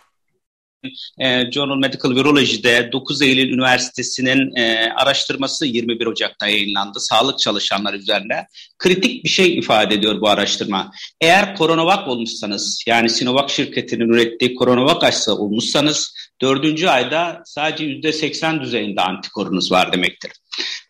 e, 1.18 1.50
Journal 1.52 1.76
Medical 1.76 2.10
Virology'de 2.10 2.92
9 2.92 3.22
Eylül 3.22 3.52
Üniversitesi'nin 3.52 4.56
e, 4.56 4.92
araştırması 4.96 5.66
21 5.66 6.06
Ocak'ta 6.06 6.46
yayınlandı. 6.48 7.00
Sağlık 7.00 7.38
çalışanları 7.38 7.96
üzerine. 7.96 8.46
Kritik 8.78 9.24
bir 9.24 9.28
şey 9.28 9.58
ifade 9.58 9.94
ediyor 9.94 10.20
bu 10.20 10.28
araştırma. 10.28 10.90
Eğer 11.20 11.56
koronavak 11.56 12.08
olmuşsanız 12.08 12.84
yani 12.86 13.10
Sinovac 13.10 13.52
şirketinin 13.52 14.08
ürettiği 14.08 14.54
koronavak 14.54 15.04
aşısı 15.04 15.34
olmuşsanız 15.34 16.14
dördüncü 16.40 16.86
ayda 16.86 17.42
sadece 17.44 17.84
%80 17.84 18.60
düzeyinde 18.60 19.00
antikorunuz 19.00 19.72
var 19.72 19.92
demektir. 19.92 20.32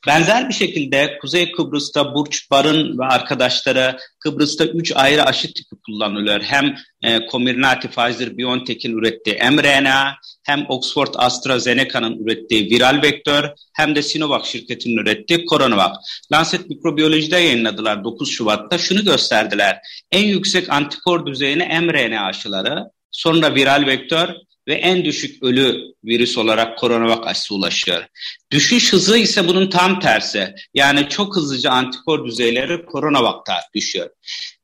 Benzer 0.07 0.49
bir 0.49 0.55
şekilde 0.55 1.19
Kuzey 1.21 1.53
Kıbrıs'ta 1.53 2.15
Burç 2.15 2.51
Barın 2.51 2.99
ve 2.99 3.05
arkadaşları 3.05 3.97
Kıbrıs'ta 4.19 4.65
3 4.65 4.93
ayrı 4.97 5.25
aşı 5.25 5.55
tipi 5.55 5.77
kullanılıyor. 5.87 6.41
Hem 6.41 6.77
e, 7.03 7.27
Comirnaty 7.31 7.87
Pfizer-BioNTech'in 7.87 8.99
ürettiği 8.99 9.37
mRNA, 9.37 10.17
hem 10.43 10.67
Oxford 10.69 11.15
AstraZeneca'nın 11.15 12.25
ürettiği 12.25 12.71
viral 12.71 13.03
vektör, 13.03 13.51
hem 13.73 13.95
de 13.95 14.03
Sinovac 14.03 14.47
şirketinin 14.47 14.97
ürettiği 14.97 15.47
CoronaVac. 15.47 15.93
Lancet 16.33 16.69
Mikrobiyoloji'de 16.69 17.37
yayınladılar 17.37 18.05
9 18.05 18.31
Şubat'ta. 18.31 18.79
Şunu 18.79 19.05
gösterdiler. 19.05 19.79
En 20.13 20.25
yüksek 20.25 20.71
antikor 20.71 21.27
düzeyine 21.27 21.81
mRNA 21.81 22.27
aşıları, 22.27 22.85
sonra 23.11 23.55
viral 23.55 23.87
vektör 23.87 24.29
ve 24.69 24.75
en 24.75 25.05
düşük 25.05 25.43
ölü 25.43 25.95
virüs 26.05 26.39
olarak 26.39 26.79
koronavak 26.79 27.27
aşısı 27.27 27.55
ulaşıyor. 27.55 28.05
Düşüş 28.51 28.93
hızı 28.93 29.19
ise 29.19 29.49
bunun 29.49 29.71
tam 29.71 30.01
tersi. 30.01 30.55
Yani 30.75 31.09
çok 31.09 31.37
hızlıca 31.37 31.71
antikor 31.71 32.27
düzeyleri 32.27 32.87
koronavakta 32.87 33.55
düşüyor. 33.75 34.11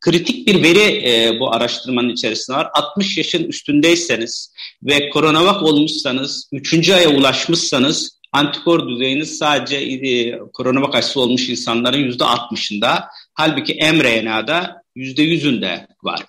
Kritik 0.01 0.47
bir 0.47 0.63
veri 0.63 1.09
e, 1.09 1.41
bu 1.41 1.55
araştırmanın 1.55 2.09
içerisinde 2.09 2.57
var. 2.57 2.71
60 2.75 3.17
yaşın 3.17 3.45
üstündeyseniz 3.45 4.55
ve 4.83 5.09
koronavak 5.09 5.63
olmuşsanız, 5.63 6.49
3. 6.53 6.91
aya 6.91 7.11
ulaşmışsanız 7.11 8.21
antikor 8.33 8.89
düzeyiniz 8.89 9.39
sadece 9.39 9.77
e, 9.77 10.39
koronavak 10.53 10.95
aşısı 10.95 11.21
olmuş 11.21 11.49
insanların 11.49 12.11
%60'ında. 12.11 13.05
Halbuki 13.35 13.75
mRNA'da 13.75 14.83
%100'ünde 14.97 15.87
var. 16.03 16.21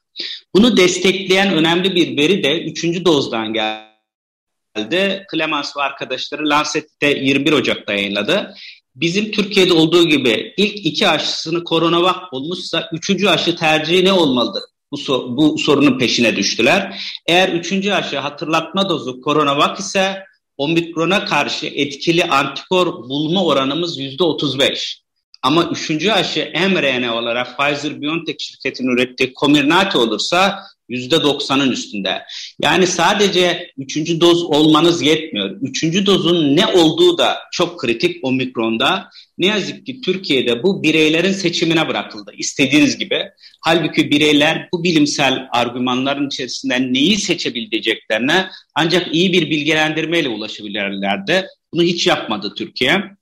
Bunu 0.56 0.78
destekleyen 0.78 1.54
önemli 1.54 1.96
bir 1.96 2.18
veri 2.18 2.44
de 2.44 2.64
3. 2.64 3.06
dozdan 3.06 3.54
geldi. 3.54 5.26
Clemens 5.34 5.78
ve 5.78 5.82
arkadaşları 5.82 6.50
Lancet'te 6.50 7.08
21 7.08 7.52
Ocak'ta 7.54 7.94
yayınladı. 7.94 8.54
Bizim 8.96 9.32
Türkiye'de 9.32 9.74
olduğu 9.74 10.08
gibi 10.08 10.54
ilk 10.58 10.86
iki 10.86 11.08
aşısını 11.08 11.64
koronavak 11.64 12.34
olmuşsa 12.34 12.90
üçüncü 12.94 13.28
aşı 13.28 13.56
tercihi 13.56 14.06
ne 14.06 14.14
olmalıdır? 14.14 14.64
Bu, 14.92 14.98
sor, 14.98 15.38
bu 15.38 15.58
sorunun 15.58 16.00
peşine 16.00 16.36
düştüler. 16.36 17.02
Eğer 17.28 17.50
üçüncü 17.50 17.92
aşı 17.92 18.20
hatırlatma 18.20 18.90
dozu 18.90 19.22
koronavak 19.22 19.80
ise 19.80 20.24
omikrona 20.58 21.26
karşı 21.26 21.66
etkili 21.66 22.24
antikor 22.24 23.10
bulma 23.10 23.46
oranımız 23.46 24.00
yüzde 24.00 24.24
35. 24.24 25.01
Ama 25.44 25.70
üçüncü 25.72 26.12
aşı 26.12 26.52
mRNA 26.56 27.16
olarak 27.16 27.48
Pfizer-BioNTech 27.48 28.40
şirketinin 28.40 28.90
ürettiği 28.90 29.34
Comirnaty 29.34 29.98
olursa 29.98 30.64
yüzde 30.90 31.24
doksanın 31.24 31.72
üstünde. 31.72 32.22
Yani 32.64 32.88
sadece 32.88 33.72
üçüncü 33.78 34.22
doz 34.22 34.44
olmanız 34.44 35.02
yetmiyor. 35.02 35.50
Üçüncü 35.62 36.06
dozun 36.06 36.56
ne 36.56 36.68
olduğu 36.68 37.18
da 37.18 37.38
çok 37.52 37.80
kritik 37.80 38.26
omikronda. 38.26 39.10
Ne 39.38 39.46
yazık 39.46 39.86
ki 39.86 40.02
Türkiye'de 40.02 40.64
bu 40.64 40.84
bireylerin 40.84 41.32
seçimine 41.32 41.88
bırakıldı. 41.88 42.32
İstediğiniz 42.38 42.98
gibi. 42.98 43.24
Halbuki 43.62 44.12
bireyler 44.12 44.70
bu 44.74 44.84
bilimsel 44.84 45.48
argümanların 45.52 46.28
içerisinden 46.28 46.94
neyi 46.94 47.18
seçebileceklerine 47.18 48.50
ancak 48.76 49.16
iyi 49.16 49.34
bir 49.34 49.50
bilgilendirmeyle 49.50 50.30
ulaşabilirlerdi. 50.30 51.48
Bunu 51.74 51.84
hiç 51.84 52.08
yapmadı 52.08 52.54
Türkiye. 52.58 53.21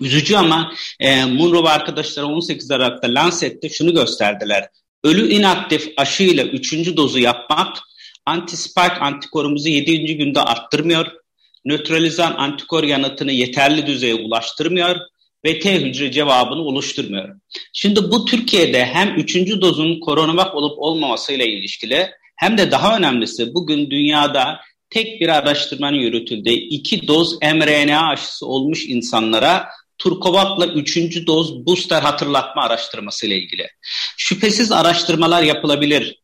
Üzücü 0.00 0.36
ama 0.36 0.72
e, 1.00 1.24
Munro 1.24 1.64
ve 1.64 1.68
arkadaşları 1.68 2.26
18 2.26 2.70
Aralık'ta 2.70 3.08
Lancet'te 3.08 3.68
şunu 3.68 3.94
gösterdiler. 3.94 4.68
Ölü 5.04 5.28
inaktif 5.28 5.92
aşıyla 5.96 6.44
3. 6.44 6.96
dozu 6.96 7.18
yapmak 7.18 7.76
anti-spike 8.26 8.98
antikorumuzu 8.98 9.68
7. 9.68 10.16
günde 10.16 10.40
arttırmıyor, 10.40 11.06
nötralizan 11.64 12.34
antikor 12.38 12.84
yanıtını 12.84 13.32
yeterli 13.32 13.86
düzeye 13.86 14.14
ulaştırmıyor 14.14 14.96
ve 15.44 15.58
T 15.58 15.80
hücre 15.80 16.12
cevabını 16.12 16.60
oluşturmuyor. 16.60 17.28
Şimdi 17.72 18.10
bu 18.10 18.24
Türkiye'de 18.24 18.84
hem 18.84 19.14
3. 19.14 19.36
dozun 19.60 20.00
koronavak 20.00 20.54
olup 20.54 20.78
olmamasıyla 20.78 21.44
ilişkili 21.44 22.10
hem 22.36 22.58
de 22.58 22.70
daha 22.70 22.96
önemlisi 22.96 23.54
bugün 23.54 23.90
dünyada 23.90 24.60
tek 24.94 25.20
bir 25.20 25.28
araştırmanın 25.28 25.96
yürütüldüğü 25.96 26.50
iki 26.50 27.08
doz 27.08 27.42
mRNA 27.42 28.08
aşısı 28.08 28.46
olmuş 28.46 28.86
insanlara 28.86 29.68
Turkovak'la 29.98 30.66
üçüncü 30.66 31.26
doz 31.26 31.66
booster 31.66 32.02
hatırlatma 32.02 32.62
araştırması 32.62 33.26
ile 33.26 33.36
ilgili. 33.36 33.68
Şüphesiz 34.16 34.72
araştırmalar 34.72 35.42
yapılabilir. 35.42 36.18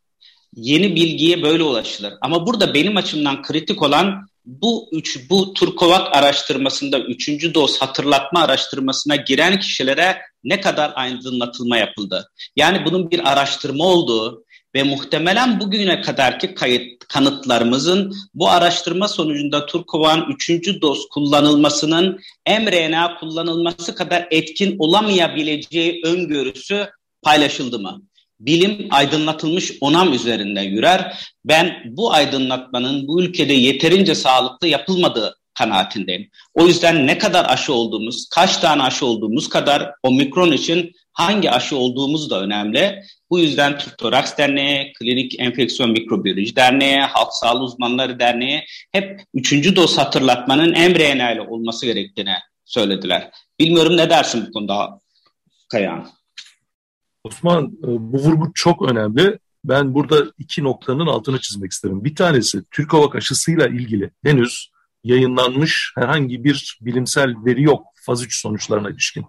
Yeni 0.57 0.97
bilgiye 0.97 1.43
böyle 1.43 1.63
ulaşılır. 1.63 2.13
Ama 2.21 2.47
burada 2.47 2.75
benim 2.75 2.97
açımdan 2.97 3.43
kritik 3.43 3.83
olan 3.83 4.29
bu 4.45 4.89
üç, 4.93 5.31
bu 5.31 5.55
Turkovak 5.55 6.17
araştırmasında 6.17 6.99
üçüncü 6.99 7.55
doz 7.55 7.81
hatırlatma 7.81 8.41
araştırmasına 8.41 9.17
giren 9.17 9.61
kişilere 9.61 10.19
ne 10.45 10.61
kadar 10.61 10.93
aydınlatılma 10.95 11.77
yapıldı? 11.77 12.31
Yani 12.57 12.85
bunun 12.87 13.11
bir 13.11 13.33
araştırma 13.33 13.85
olduğu, 13.85 14.45
ve 14.75 14.83
muhtemelen 14.83 15.61
bugüne 15.61 16.01
kadarki 16.01 16.55
kayıt 16.55 17.05
kanıtlarımızın 17.09 18.15
bu 18.35 18.49
araştırma 18.49 19.09
sonucunda 19.09 19.67
Turkovan 19.67 20.37
3. 20.49 20.51
doz 20.83 21.09
kullanılmasının 21.09 22.21
mRNA 22.49 23.17
kullanılması 23.17 23.95
kadar 23.95 24.29
etkin 24.31 24.77
olamayabileceği 24.79 26.01
öngörüsü 26.05 26.89
paylaşıldı 27.23 27.79
mı? 27.79 28.03
Bilim 28.41 28.89
aydınlatılmış 28.91 29.73
onam 29.81 30.13
üzerinde 30.13 30.61
yürür. 30.61 31.01
Ben 31.45 31.83
bu 31.85 32.13
aydınlatmanın 32.13 33.09
bu 33.09 33.23
ülkede 33.23 33.53
yeterince 33.53 34.15
sağlıklı 34.15 34.67
yapılmadığı 34.67 35.37
kanaatindeyim. 35.59 36.31
O 36.55 36.67
yüzden 36.67 37.07
ne 37.07 37.19
kadar 37.19 37.45
aşı 37.49 37.73
olduğumuz, 37.73 38.29
kaç 38.29 38.57
tane 38.57 38.83
aşı 38.83 39.07
olduğumuz 39.07 39.49
kadar 39.49 39.93
omikron 40.03 40.53
için 40.53 40.93
hangi 41.13 41.51
aşı 41.51 41.77
olduğumuz 41.77 42.31
da 42.31 42.43
önemli. 42.43 43.03
Bu 43.31 43.39
yüzden 43.39 43.79
Türk 43.79 43.99
Toraks 43.99 44.37
Derneği, 44.39 44.93
Klinik 44.93 45.41
Enfeksiyon 45.41 45.91
Mikrobiyoloji 45.91 46.57
Derneği, 46.57 47.01
Halk 47.01 47.29
Sağlığı 47.33 47.65
Uzmanları 47.65 48.19
Derneği 48.19 48.65
hep 48.93 49.21
üçüncü 49.35 49.77
doz 49.77 49.99
hatırlatmanın 49.99 50.71
mRNA 50.71 51.33
ile 51.33 51.41
olması 51.41 51.87
gerektiğini 51.87 52.35
söylediler. 52.65 53.31
Bilmiyorum 53.61 53.97
ne 53.97 54.11
dersin 54.11 54.47
bu 54.49 54.53
konuda 54.53 55.01
Kayan? 55.69 56.09
Osman 57.25 57.65
e, 57.65 57.87
bu 57.87 58.19
vurgu 58.19 58.53
çok 58.55 58.91
önemli. 58.91 59.39
Ben 59.65 59.95
burada 59.95 60.33
iki 60.39 60.65
noktanın 60.65 61.07
altını 61.07 61.41
çizmek 61.41 61.73
isterim. 61.73 62.05
Bir 62.05 62.15
tanesi 62.15 62.63
Türk 62.71 62.93
Hava 62.93 63.11
aşısıyla 63.15 63.67
ilgili 63.67 64.11
henüz 64.25 64.71
yayınlanmış 65.05 65.93
herhangi 65.99 66.45
bir 66.45 66.79
bilimsel 66.81 67.35
veri 67.45 67.63
yok 67.63 67.87
faz 67.95 68.23
3 68.23 68.41
sonuçlarına 68.41 68.91
ilişkin. 68.91 69.25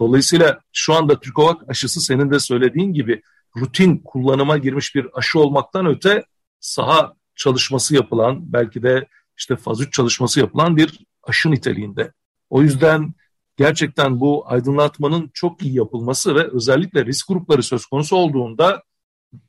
Dolayısıyla 0.00 0.60
şu 0.72 0.94
anda 0.94 1.20
Türkovak 1.20 1.70
aşısı 1.70 2.00
senin 2.00 2.30
de 2.30 2.38
söylediğin 2.38 2.92
gibi 2.92 3.22
rutin 3.56 3.98
kullanıma 4.04 4.58
girmiş 4.58 4.94
bir 4.94 5.06
aşı 5.14 5.40
olmaktan 5.40 5.86
öte 5.86 6.24
saha 6.60 7.12
çalışması 7.36 7.94
yapılan 7.94 8.52
belki 8.52 8.82
de 8.82 9.06
işte 9.38 9.56
faz 9.56 9.80
3 9.80 9.92
çalışması 9.92 10.40
yapılan 10.40 10.76
bir 10.76 11.00
aşı 11.22 11.50
niteliğinde. 11.50 12.12
O 12.50 12.62
yüzden 12.62 13.14
gerçekten 13.56 14.20
bu 14.20 14.50
aydınlatmanın 14.50 15.30
çok 15.34 15.62
iyi 15.62 15.74
yapılması 15.74 16.34
ve 16.34 16.50
özellikle 16.52 17.06
risk 17.06 17.28
grupları 17.28 17.62
söz 17.62 17.86
konusu 17.86 18.16
olduğunda 18.16 18.82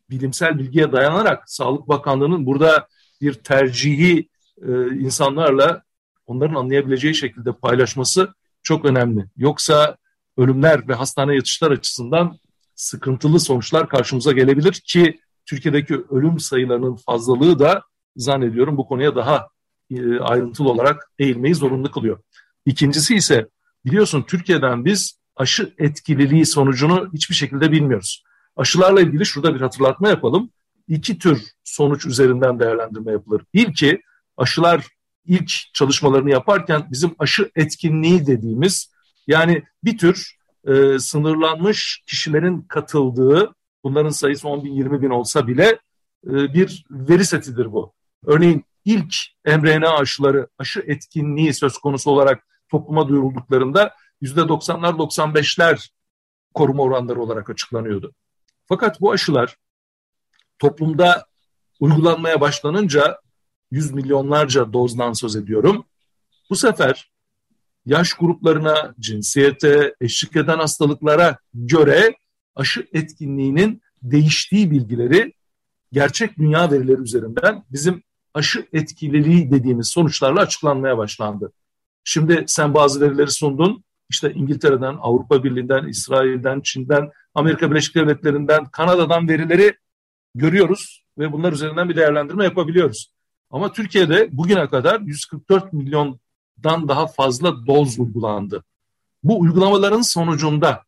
bilimsel 0.09 0.59
bilgiye 0.59 0.91
dayanarak 0.91 1.43
Sağlık 1.49 1.87
Bakanlığı'nın 1.87 2.45
burada 2.45 2.87
bir 3.21 3.33
tercihi 3.33 4.29
e, 4.67 4.71
insanlarla 4.99 5.83
onların 6.25 6.55
anlayabileceği 6.55 7.15
şekilde 7.15 7.51
paylaşması 7.51 8.33
çok 8.63 8.85
önemli. 8.85 9.25
Yoksa 9.37 9.97
ölümler 10.37 10.87
ve 10.87 10.93
hastane 10.93 11.35
yatışlar 11.35 11.71
açısından 11.71 12.39
sıkıntılı 12.75 13.39
sonuçlar 13.39 13.89
karşımıza 13.89 14.31
gelebilir 14.31 14.73
ki 14.73 15.19
Türkiye'deki 15.45 15.95
ölüm 16.09 16.39
sayılarının 16.39 16.95
fazlalığı 16.95 17.59
da 17.59 17.83
zannediyorum 18.15 18.77
bu 18.77 18.87
konuya 18.87 19.15
daha 19.15 19.47
e, 19.91 20.19
ayrıntılı 20.19 20.69
olarak 20.69 21.11
eğilmeyi 21.19 21.55
zorunlu 21.55 21.91
kılıyor. 21.91 22.19
İkincisi 22.65 23.15
ise 23.15 23.47
biliyorsun 23.85 24.25
Türkiye'den 24.27 24.85
biz 24.85 25.19
aşı 25.35 25.73
etkililiği 25.77 26.45
sonucunu 26.45 27.09
hiçbir 27.13 27.35
şekilde 27.35 27.71
bilmiyoruz. 27.71 28.23
Aşılarla 28.55 29.01
ilgili 29.01 29.25
şurada 29.25 29.55
bir 29.55 29.61
hatırlatma 29.61 30.09
yapalım. 30.09 30.49
İki 30.87 31.17
tür 31.17 31.41
sonuç 31.63 32.05
üzerinden 32.05 32.59
değerlendirme 32.59 33.11
yapılır. 33.11 33.41
İlki 33.53 34.01
aşılar 34.37 34.87
ilk 35.25 35.51
çalışmalarını 35.73 36.29
yaparken 36.29 36.87
bizim 36.91 37.15
aşı 37.19 37.51
etkinliği 37.55 38.27
dediğimiz 38.27 38.91
yani 39.27 39.63
bir 39.83 39.97
tür 39.97 40.37
e, 40.67 40.99
sınırlanmış 40.99 42.03
kişilerin 42.05 42.61
katıldığı 42.61 43.55
bunların 43.83 44.09
sayısı 44.09 44.47
10 44.47 44.63
bin 44.63 44.73
20 44.73 45.01
bin 45.01 45.09
olsa 45.09 45.47
bile 45.47 45.79
e, 46.27 46.53
bir 46.53 46.85
veri 46.89 47.25
setidir 47.25 47.71
bu. 47.71 47.93
Örneğin 48.25 48.65
ilk 48.85 49.15
mRNA 49.45 49.97
aşıları 49.97 50.47
aşı 50.57 50.79
etkinliği 50.87 51.53
söz 51.53 51.77
konusu 51.77 52.11
olarak 52.11 52.47
topluma 52.69 53.07
duyurulduklarında 53.07 53.95
%90'lar 54.21 54.97
95'ler 54.97 55.89
koruma 56.53 56.83
oranları 56.83 57.21
olarak 57.21 57.49
açıklanıyordu. 57.49 58.13
Fakat 58.65 59.01
bu 59.01 59.11
aşılar 59.11 59.55
toplumda 60.59 61.25
uygulanmaya 61.79 62.41
başlanınca 62.41 63.21
yüz 63.71 63.91
milyonlarca 63.91 64.73
dozdan 64.73 65.13
söz 65.13 65.35
ediyorum. 65.35 65.85
Bu 66.49 66.55
sefer 66.55 67.11
yaş 67.87 68.13
gruplarına, 68.13 68.95
cinsiyete, 68.99 69.95
eşlik 70.01 70.35
eden 70.35 70.57
hastalıklara 70.57 71.37
göre 71.53 72.15
aşı 72.55 72.87
etkinliğinin 72.93 73.81
değiştiği 74.03 74.71
bilgileri 74.71 75.33
gerçek 75.91 76.37
dünya 76.37 76.71
verileri 76.71 77.01
üzerinden 77.01 77.63
bizim 77.71 78.03
aşı 78.33 78.67
etkililiği 78.73 79.51
dediğimiz 79.51 79.87
sonuçlarla 79.87 80.39
açıklanmaya 80.39 80.97
başlandı. 80.97 81.51
Şimdi 82.03 82.43
sen 82.47 82.73
bazı 82.73 83.01
verileri 83.01 83.31
sundun. 83.31 83.83
İşte 84.09 84.33
İngiltere'den, 84.33 84.97
Avrupa 85.01 85.43
Birliği'nden, 85.43 85.87
İsrail'den, 85.87 86.61
Çin'den, 86.61 87.11
Amerika 87.35 87.71
Birleşik 87.71 87.95
Devletleri'nden, 87.95 88.65
Kanada'dan 88.65 89.29
verileri 89.29 89.73
görüyoruz 90.35 91.03
ve 91.17 91.31
bunlar 91.31 91.53
üzerinden 91.53 91.89
bir 91.89 91.95
değerlendirme 91.95 92.43
yapabiliyoruz. 92.43 93.11
Ama 93.49 93.71
Türkiye'de 93.71 94.29
bugüne 94.31 94.67
kadar 94.67 94.99
144 94.99 95.73
milyondan 96.57 96.87
daha 96.87 97.07
fazla 97.07 97.67
doz 97.67 97.99
uygulandı. 97.99 98.63
Bu 99.23 99.39
uygulamaların 99.39 100.01
sonucunda 100.01 100.83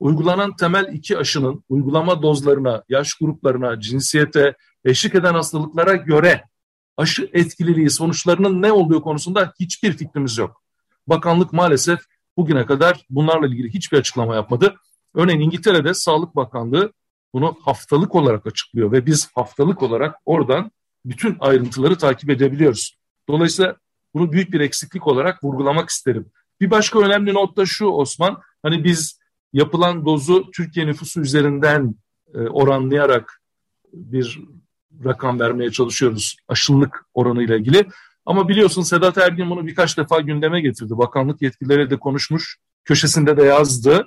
uygulanan 0.00 0.56
temel 0.56 0.88
iki 0.92 1.18
aşının 1.18 1.64
uygulama 1.68 2.22
dozlarına, 2.22 2.82
yaş 2.88 3.14
gruplarına, 3.14 3.80
cinsiyete, 3.80 4.54
eşlik 4.84 5.14
eden 5.14 5.34
hastalıklara 5.34 5.94
göre 5.94 6.44
aşı 6.96 7.30
etkililiği 7.32 7.90
sonuçlarının 7.90 8.62
ne 8.62 8.72
olduğu 8.72 9.02
konusunda 9.02 9.52
hiçbir 9.60 9.92
fikrimiz 9.92 10.38
yok. 10.38 10.62
Bakanlık 11.06 11.52
maalesef 11.52 12.00
bugüne 12.36 12.66
kadar 12.66 13.06
bunlarla 13.10 13.46
ilgili 13.46 13.74
hiçbir 13.74 13.98
açıklama 13.98 14.34
yapmadı. 14.34 14.74
Örneğin 15.14 15.40
İngiltere'de 15.40 15.94
Sağlık 15.94 16.36
Bakanlığı 16.36 16.92
bunu 17.34 17.56
haftalık 17.64 18.14
olarak 18.14 18.46
açıklıyor 18.46 18.92
ve 18.92 19.06
biz 19.06 19.28
haftalık 19.34 19.82
olarak 19.82 20.14
oradan 20.24 20.70
bütün 21.04 21.36
ayrıntıları 21.40 21.98
takip 21.98 22.30
edebiliyoruz. 22.30 22.98
Dolayısıyla 23.28 23.76
bunu 24.16 24.32
büyük 24.32 24.52
bir 24.52 24.60
eksiklik 24.60 25.06
olarak 25.06 25.44
vurgulamak 25.44 25.88
isterim. 25.88 26.26
Bir 26.60 26.70
başka 26.70 26.98
önemli 26.98 27.34
not 27.34 27.56
da 27.56 27.66
şu 27.66 27.86
Osman, 27.86 28.40
hani 28.62 28.84
biz 28.84 29.18
yapılan 29.52 30.04
dozu 30.04 30.50
Türkiye 30.50 30.86
nüfusu 30.86 31.20
üzerinden 31.20 31.94
e, 32.34 32.38
oranlayarak 32.38 33.42
bir 33.92 34.40
rakam 35.04 35.40
vermeye 35.40 35.70
çalışıyoruz 35.70 36.36
aşılılık 36.48 37.06
oranı 37.14 37.42
ile 37.42 37.56
ilgili. 37.58 37.86
Ama 38.26 38.48
biliyorsun 38.48 38.82
Sedat 38.82 39.18
Ergin 39.18 39.50
bunu 39.50 39.66
birkaç 39.66 39.98
defa 39.98 40.20
gündeme 40.20 40.60
getirdi. 40.60 40.98
Bakanlık 40.98 41.42
yetkilileri 41.42 41.90
de 41.90 41.96
konuşmuş, 41.96 42.56
köşesinde 42.84 43.36
de 43.36 43.42
yazdı. 43.42 44.06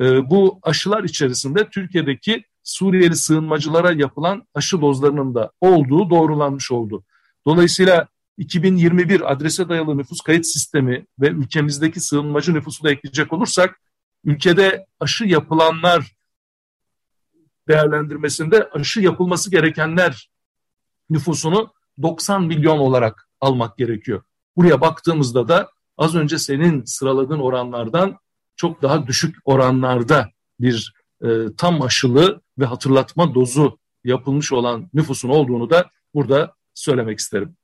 E, 0.00 0.30
bu 0.30 0.60
aşılar 0.62 1.04
içerisinde 1.04 1.68
Türkiye'deki 1.68 2.44
Suriyeli 2.62 3.16
sığınmacılara 3.16 3.92
yapılan 3.92 4.42
aşı 4.54 4.80
dozlarının 4.80 5.34
da 5.34 5.50
olduğu 5.60 6.10
doğrulanmış 6.10 6.72
oldu. 6.72 7.04
Dolayısıyla 7.46 8.08
2021 8.38 9.32
adrese 9.32 9.68
dayalı 9.68 9.98
nüfus 9.98 10.20
kayıt 10.20 10.46
sistemi 10.46 11.06
ve 11.20 11.28
ülkemizdeki 11.28 12.00
sığınmacı 12.00 12.54
nüfusu 12.54 12.84
da 12.84 12.90
ekleyecek 12.90 13.32
olursak 13.32 13.80
ülkede 14.24 14.86
aşı 15.00 15.24
yapılanlar 15.24 16.16
değerlendirmesinde 17.68 18.68
aşı 18.72 19.00
yapılması 19.00 19.50
gerekenler 19.50 20.30
nüfusunu 21.10 21.72
90 22.02 22.42
milyon 22.42 22.78
olarak 22.78 23.28
almak 23.40 23.78
gerekiyor. 23.78 24.22
Buraya 24.56 24.80
baktığımızda 24.80 25.48
da 25.48 25.70
az 25.98 26.14
önce 26.14 26.38
senin 26.38 26.84
sıraladığın 26.84 27.38
oranlardan 27.38 28.18
çok 28.56 28.82
daha 28.82 29.06
düşük 29.06 29.36
oranlarda 29.44 30.28
bir 30.60 30.94
e, 31.24 31.28
tam 31.56 31.82
aşılı 31.82 32.40
ve 32.58 32.64
hatırlatma 32.64 33.34
dozu 33.34 33.78
yapılmış 34.04 34.52
olan 34.52 34.90
nüfusun 34.94 35.28
olduğunu 35.28 35.70
da 35.70 35.90
burada 36.14 36.54
söylemek 36.74 37.18
isterim. 37.18 37.56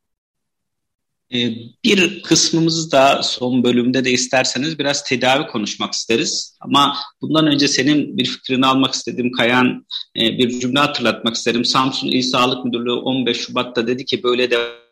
Ee, 1.34 1.54
bir 1.84 2.22
kısmımızı 2.22 2.92
da 2.92 3.22
son 3.22 3.64
bölümde 3.64 4.04
de 4.04 4.10
isterseniz 4.10 4.78
biraz 4.78 5.04
tedavi 5.04 5.46
konuşmak 5.46 5.92
isteriz. 5.92 6.58
Ama 6.60 6.96
bundan 7.20 7.46
önce 7.46 7.68
senin 7.68 8.18
bir 8.18 8.24
fikrini 8.24 8.66
almak 8.66 8.94
istediğim 8.94 9.32
Kayan 9.32 9.86
e, 10.16 10.38
bir 10.38 10.60
cümle 10.60 10.78
hatırlatmak 10.78 11.34
isterim. 11.34 11.64
Samsun 11.64 12.08
İl 12.08 12.22
Sağlık 12.22 12.64
Müdürlüğü 12.64 12.92
15 12.92 13.36
Şubat'ta 13.36 13.86
dedi 13.86 14.04
ki 14.04 14.22
böyle 14.22 14.50
devam 14.50 14.85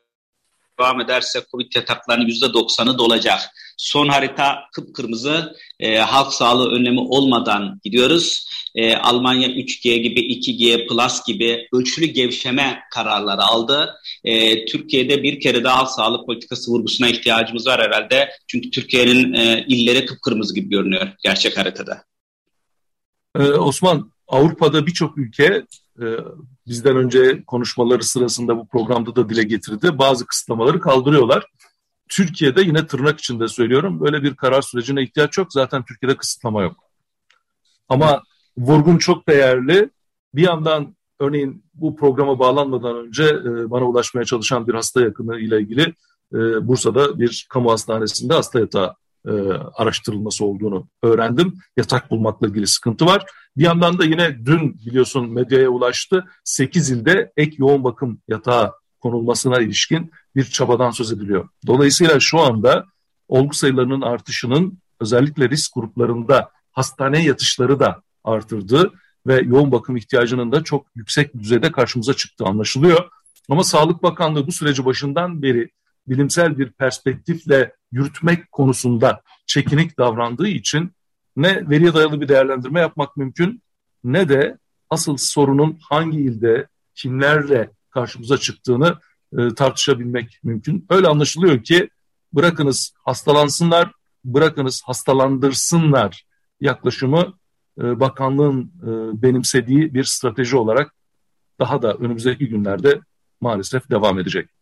ederse 1.05 1.45
Covid 1.51 1.73
yataklarının 1.75 2.27
%90'ı 2.27 2.99
dolacak. 2.99 3.41
Son 3.77 4.09
harita 4.09 4.59
kıpkırmızı 4.73 5.57
e, 5.81 5.99
halk 5.99 6.33
sağlığı 6.33 6.71
önlemi 6.71 7.01
olmadan 7.01 7.81
gidiyoruz. 7.85 8.49
E, 8.75 8.97
Almanya 8.97 9.49
3G 9.49 9.97
gibi 9.97 10.21
2G 10.21 10.87
Plus 10.87 11.25
gibi 11.27 11.69
ölçülü 11.73 12.07
gevşeme 12.07 12.81
kararları 12.91 13.43
aldı. 13.43 13.95
E, 14.25 14.65
Türkiye'de 14.65 15.23
bir 15.23 15.41
kere 15.41 15.65
daha 15.65 15.79
halk 15.79 15.91
sağlık 15.91 16.27
politikası 16.27 16.71
vurgusuna 16.71 17.09
ihtiyacımız 17.09 17.67
var 17.67 17.81
herhalde. 17.81 18.31
Çünkü 18.47 18.71
Türkiye'nin 18.71 19.33
e, 19.33 19.65
illeri 19.69 20.07
kıpkırmızı 20.07 20.55
gibi 20.55 20.69
görünüyor 20.69 21.09
gerçek 21.25 21.59
haritada. 21.59 22.05
Ee, 23.39 23.43
Osman, 23.43 24.11
Avrupa'da 24.29 24.87
birçok 24.87 25.19
ülke 25.19 25.67
e, 26.01 26.05
bizden 26.67 26.97
önce 26.97 27.45
konuşmaları 27.47 28.05
sırasında 28.05 28.57
bu 28.57 28.67
programda 28.67 29.17
da 29.17 29.29
dile 29.29 29.43
getirdi. 29.43 29.99
Bazı 29.99 30.27
kısıtlamaları 30.27 30.81
kaldırıyorlar. 30.81 31.47
Türkiye'de 32.09 32.63
yine 32.63 32.87
tırnak 32.87 33.19
içinde 33.19 33.49
söylüyorum 33.49 34.01
böyle 34.01 34.23
bir 34.23 34.37
karar 34.37 34.63
sürecine 34.63 35.03
ihtiyaç 35.03 35.39
yok. 35.39 35.53
Zaten 35.53 35.85
Türkiye'de 35.85 36.17
kısıtlama 36.17 36.63
yok. 36.63 36.77
Ama 37.89 38.23
vurgun 38.59 38.99
çok 38.99 39.29
değerli. 39.29 39.91
Bir 40.35 40.43
yandan 40.43 40.97
örneğin 41.21 41.65
bu 41.75 41.97
programa 41.97 42.39
bağlanmadan 42.39 42.97
önce 42.97 43.25
e, 43.25 43.71
bana 43.71 43.85
ulaşmaya 43.85 44.25
çalışan 44.25 44.67
bir 44.67 44.75
hasta 44.75 45.01
yakını 45.01 45.41
ile 45.41 45.61
ilgili 45.61 45.95
e, 46.35 46.69
Bursa'da 46.69 47.19
bir 47.19 47.47
kamu 47.49 47.73
hastanesinde 47.73 48.35
hasta 48.35 48.61
yatağı 48.61 48.95
e, 49.27 49.33
araştırılması 49.75 50.45
olduğunu 50.45 50.89
öğrendim. 51.03 51.59
Yatak 51.77 52.11
bulmakla 52.11 52.47
ilgili 52.47 52.67
sıkıntı 52.67 53.07
var. 53.07 53.27
Bir 53.57 53.65
yandan 53.65 53.99
da 53.99 54.05
yine 54.05 54.47
dün 54.47 54.81
biliyorsun 54.87 55.31
medyaya 55.31 55.69
ulaştı. 55.69 56.25
8 56.45 56.91
ilde 56.91 57.33
ek 57.37 57.57
yoğun 57.59 57.85
bakım 57.85 58.21
yatağı 58.29 58.73
konulmasına 59.01 59.61
ilişkin 59.61 60.13
bir 60.37 60.45
çabadan 60.45 60.91
söz 60.91 61.13
ediliyor. 61.13 61.49
Dolayısıyla 61.67 62.21
şu 62.21 62.41
anda 62.41 62.85
olgu 63.29 63.55
sayılarının 63.55 64.01
artışının 64.01 64.79
özellikle 65.01 65.51
risk 65.51 65.75
gruplarında 65.75 66.51
hastane 66.73 67.25
yatışları 67.25 67.81
da 67.81 68.03
artırdı 68.25 68.93
ve 69.27 69.43
yoğun 69.45 69.73
bakım 69.73 69.97
ihtiyacının 69.97 70.53
da 70.53 70.65
çok 70.65 70.87
yüksek 70.95 71.35
düzeyde 71.35 71.73
karşımıza 71.73 72.15
çıktı 72.15 72.45
anlaşılıyor. 72.45 73.09
Ama 73.49 73.65
Sağlık 73.65 74.03
Bakanlığı 74.03 74.47
bu 74.47 74.53
süreci 74.53 74.85
başından 74.85 75.43
beri 75.43 75.71
bilimsel 76.09 76.59
bir 76.59 76.71
perspektifle 76.71 77.73
yürütmek 77.93 78.53
konusunda 78.53 79.23
çekinik 79.47 79.99
davrandığı 79.99 80.49
için 80.49 80.93
ne 81.37 81.71
veriye 81.71 81.95
dayalı 81.95 82.21
bir 82.21 82.29
değerlendirme 82.29 82.81
yapmak 82.81 83.17
mümkün 83.17 83.63
ne 84.05 84.29
de 84.29 84.59
asıl 84.91 85.17
sorunun 85.17 85.79
hangi 85.83 86.19
ilde 86.19 86.67
kimlerle 86.95 87.71
karşımıza 87.91 88.39
çıktığını 88.39 88.99
e, 89.39 89.55
tartışabilmek 89.55 90.41
mümkün. 90.43 90.87
Öyle 90.91 91.09
anlaşılıyor 91.09 91.63
ki 91.63 91.89
bırakınız 92.33 92.95
hastalansınlar, 93.05 93.91
bırakınız 94.25 94.83
hastalandırsınlar 94.85 96.25
yaklaşımı 96.61 97.35
e, 97.79 98.01
bakanlığın 98.01 98.73
e, 98.83 99.23
benimsediği 99.23 99.95
bir 99.95 100.05
strateji 100.05 100.57
olarak 100.57 100.95
daha 101.61 101.83
da 101.83 101.95
önümüzdeki 101.95 102.49
günlerde 102.49 103.01
maalesef 103.41 103.91
devam 103.91 104.19
edecek. 104.19 104.54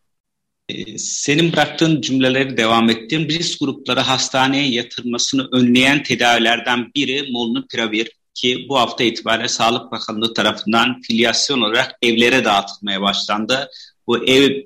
E, 0.68 0.98
senin 0.98 1.52
bıraktığın 1.52 2.00
cümleleri 2.00 2.56
devam 2.56 2.90
ettiğim 2.90 3.28
risk 3.28 3.60
grupları 3.60 4.00
hastaneye 4.00 4.68
yatırmasını 4.68 5.48
önleyen 5.52 6.02
tedavilerden 6.02 6.92
biri 6.96 7.32
molnupiravir 7.32 8.10
ki 8.34 8.66
bu 8.68 8.78
hafta 8.78 9.04
itibariyle 9.04 9.48
Sağlık 9.48 9.92
Bakanlığı 9.92 10.34
tarafından 10.34 11.00
filyasyon 11.00 11.60
olarak 11.60 11.98
evlere 12.02 12.44
dağıtılmaya 12.44 13.00
başlandı. 13.00 13.70
Bu 14.06 14.24
ev 14.24 14.62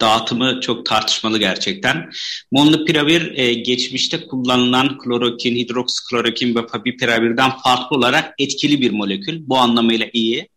dağıtımı 0.00 0.60
çok 0.60 0.86
tartışmalı 0.86 1.38
gerçekten. 1.38 2.10
Molnupiravir 2.52 3.38
e, 3.38 3.54
geçmişte 3.54 4.26
kullanılan 4.26 4.98
klorokin, 4.98 5.56
hidroksiklorokin 5.56 6.54
ve 6.54 6.66
fabipiravirden 6.66 7.50
farklı 7.64 7.96
olarak 7.96 8.34
etkili 8.38 8.80
bir 8.80 8.90
molekül. 8.90 9.48
Bu 9.48 9.56
anlamıyla 9.56 10.06
iyi. 10.12 10.48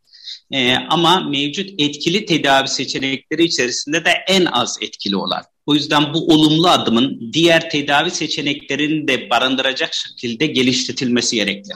E, 0.51 0.75
ama 0.75 1.19
mevcut 1.19 1.69
etkili 1.77 2.25
tedavi 2.25 2.67
seçenekleri 2.67 3.43
içerisinde 3.43 4.05
de 4.05 4.11
en 4.27 4.45
az 4.45 4.77
etkili 4.81 5.15
olan. 5.15 5.43
O 5.65 5.75
yüzden 5.75 6.13
bu 6.13 6.27
olumlu 6.27 6.69
adımın 6.69 7.33
diğer 7.33 7.69
tedavi 7.69 8.11
seçeneklerini 8.11 9.07
de 9.07 9.29
barındıracak 9.29 9.93
şekilde 9.93 10.45
geliştirilmesi 10.45 11.35
gerekli. 11.35 11.71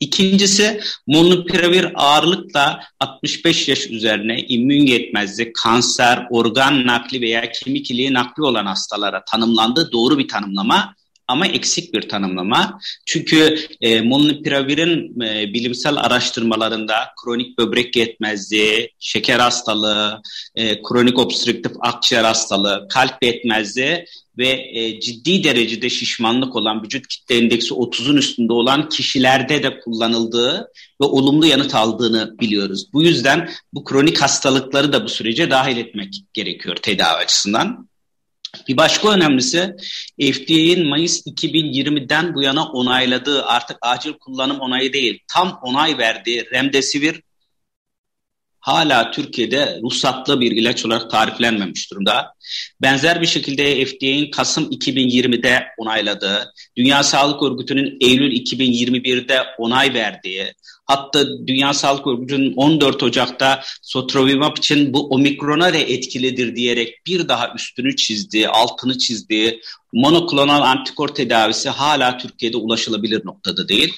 İkincisi 0.00 0.80
molnupiravir 1.06 1.92
ağırlıkla 1.94 2.80
65 3.00 3.68
yaş 3.68 3.86
üzerine 3.86 4.40
immün 4.48 4.86
yetmezlik, 4.86 5.54
kanser, 5.54 6.26
organ 6.30 6.86
nakli 6.86 7.20
veya 7.20 7.52
kemik 7.52 7.90
iliği 7.90 8.12
nakli 8.12 8.42
olan 8.42 8.66
hastalara 8.66 9.24
tanımlandı. 9.24 9.92
Doğru 9.92 10.18
bir 10.18 10.28
tanımlama 10.28 10.94
ama 11.28 11.46
eksik 11.46 11.94
bir 11.94 12.08
tanımlama. 12.08 12.80
Çünkü 13.06 13.56
e, 13.80 14.00
molnupiravirin 14.00 15.20
e, 15.20 15.52
bilimsel 15.54 15.96
araştırmalarında 15.96 16.94
kronik 17.24 17.58
böbrek 17.58 17.96
yetmezliği, 17.96 18.90
şeker 18.98 19.38
hastalığı, 19.38 20.22
e, 20.54 20.82
kronik 20.82 21.18
obstrüktif 21.18 21.72
akciğer 21.80 22.24
hastalığı, 22.24 22.86
kalp 22.90 23.22
yetmezliği 23.22 24.04
ve 24.38 24.48
e, 24.72 25.00
ciddi 25.00 25.44
derecede 25.44 25.90
şişmanlık 25.90 26.56
olan 26.56 26.82
vücut 26.82 27.08
kitle 27.08 27.38
indeksi 27.38 27.74
30'un 27.74 28.16
üstünde 28.16 28.52
olan 28.52 28.88
kişilerde 28.88 29.62
de 29.62 29.80
kullanıldığı 29.80 30.68
ve 31.02 31.04
olumlu 31.04 31.46
yanıt 31.46 31.74
aldığını 31.74 32.38
biliyoruz. 32.40 32.86
Bu 32.92 33.02
yüzden 33.02 33.50
bu 33.72 33.84
kronik 33.84 34.22
hastalıkları 34.22 34.92
da 34.92 35.04
bu 35.04 35.08
sürece 35.08 35.50
dahil 35.50 35.76
etmek 35.76 36.14
gerekiyor 36.32 36.76
tedavi 36.76 37.16
açısından. 37.16 37.88
Bir 38.68 38.76
başka 38.76 39.12
önemlisi 39.12 39.76
FDA'nin 40.20 40.88
Mayıs 40.88 41.26
2020'den 41.26 42.34
bu 42.34 42.42
yana 42.42 42.64
onayladığı 42.64 43.44
artık 43.44 43.76
acil 43.80 44.12
kullanım 44.12 44.60
onayı 44.60 44.92
değil 44.92 45.18
tam 45.28 45.58
onay 45.62 45.98
verdiği 45.98 46.46
Remdesivir 46.52 47.22
hala 48.64 49.10
Türkiye'de 49.10 49.80
ruhsatlı 49.82 50.40
bir 50.40 50.52
ilaç 50.52 50.86
olarak 50.86 51.10
tariflenmemiş 51.10 51.90
durumda. 51.90 52.34
Benzer 52.82 53.20
bir 53.20 53.26
şekilde 53.26 53.84
FDA'nin 53.84 54.30
Kasım 54.30 54.64
2020'de 54.70 55.64
onayladığı, 55.78 56.52
Dünya 56.76 57.02
Sağlık 57.02 57.42
Örgütü'nün 57.42 57.96
Eylül 58.00 58.32
2021'de 58.32 59.38
onay 59.58 59.94
verdiği, 59.94 60.54
hatta 60.84 61.24
Dünya 61.46 61.74
Sağlık 61.74 62.06
Örgütü'nün 62.06 62.54
14 62.56 63.02
Ocak'ta 63.02 63.62
Sotrovimab 63.82 64.56
için 64.56 64.92
bu 64.92 65.08
omikrona 65.08 65.72
da 65.72 65.78
etkilidir 65.78 66.56
diyerek 66.56 67.06
bir 67.06 67.28
daha 67.28 67.52
üstünü 67.56 67.96
çizdiği, 67.96 68.48
altını 68.48 68.98
çizdiği 68.98 69.60
monoklonal 69.92 70.62
antikor 70.62 71.08
tedavisi 71.08 71.68
hala 71.68 72.18
Türkiye'de 72.18 72.56
ulaşılabilir 72.56 73.26
noktada 73.26 73.68
değil. 73.68 73.94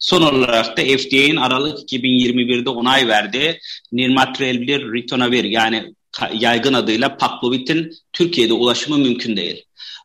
Son 0.00 0.22
olarak 0.22 0.76
da 0.76 0.82
FDA'nin 0.82 1.36
Aralık 1.36 1.92
2021'de 1.92 2.70
onay 2.70 3.08
verdiği 3.08 3.60
Nirmatrelvir 3.92 4.92
Ritonavir 4.92 5.44
yani 5.44 5.94
yaygın 6.32 6.72
adıyla 6.72 7.16
Paklovit'in 7.16 7.92
Türkiye'de 8.12 8.52
ulaşımı 8.52 8.98
mümkün 8.98 9.36
değil. 9.36 9.64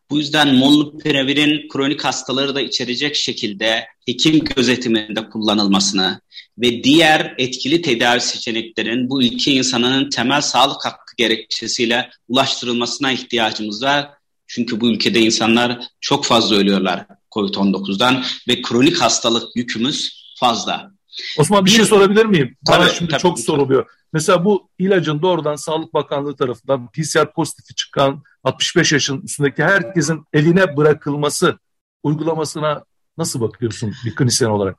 Bu 0.10 0.18
yüzden 0.18 0.56
molnupiravir'in 0.56 1.68
kronik 1.70 2.06
hastaları 2.06 2.56
da 2.56 2.62
içerecek 2.62 3.16
şekilde 3.16 3.86
hekim 4.06 4.40
gözetiminde 4.40 5.30
kullanılmasını 5.30 6.22
ve 6.58 6.84
diğer 6.84 7.36
etkili 7.38 7.82
tedavi 7.82 8.22
seçeneklerin 8.22 9.10
bu 9.10 9.24
ülke 9.24 9.52
insanının 9.52 10.10
temel 10.10 10.42
sağlık 10.42 10.86
hakkı 10.86 11.16
gerekçesiyle 11.18 12.10
ulaştırılmasına 12.28 13.12
ihtiyacımız 13.12 13.84
var. 13.84 14.10
Çünkü 14.48 14.82
bu 14.82 14.92
ülkede 14.92 15.20
insanlar 15.20 15.80
çok 16.02 16.26
fazla 16.26 16.56
ölüyorlar 16.56 17.06
COVID-19'dan 17.36 18.24
ve 18.48 18.62
kronik 18.62 19.02
hastalık 19.02 19.56
yükümüz 19.56 20.26
fazla. 20.40 20.92
Osman 21.40 21.66
bir, 21.66 21.72
bir 21.72 21.76
şey 21.76 21.86
sorabilir 21.86 22.26
miyim? 22.26 22.58
Tabii, 22.66 22.80
Bana 22.80 22.90
şimdi 22.90 23.12
tabii, 23.12 23.22
çok 23.22 23.36
tabii. 23.36 23.46
soruluyor. 23.46 23.86
Mesela 24.14 24.46
bu 24.46 24.70
ilacın 24.80 25.22
doğrudan 25.22 25.56
Sağlık 25.56 25.94
Bakanlığı 25.94 26.36
tarafından 26.36 26.88
PCR 26.92 27.34
pozitifi 27.34 27.76
çıkan 27.76 28.24
65 28.44 28.92
yaşın 28.92 29.22
üstündeki 29.22 29.64
herkesin 29.64 30.26
eline 30.34 30.78
bırakılması 30.78 31.60
uygulamasına 32.04 32.84
nasıl 33.18 33.42
bakıyorsun 33.42 33.94
bir 34.06 34.16
klinisyen 34.16 34.50
olarak? 34.50 34.78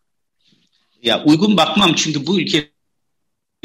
Ya 1.03 1.25
uygun 1.25 1.57
bakmam 1.57 1.95
çünkü 1.95 2.27
bu 2.27 2.41
ülke 2.41 2.71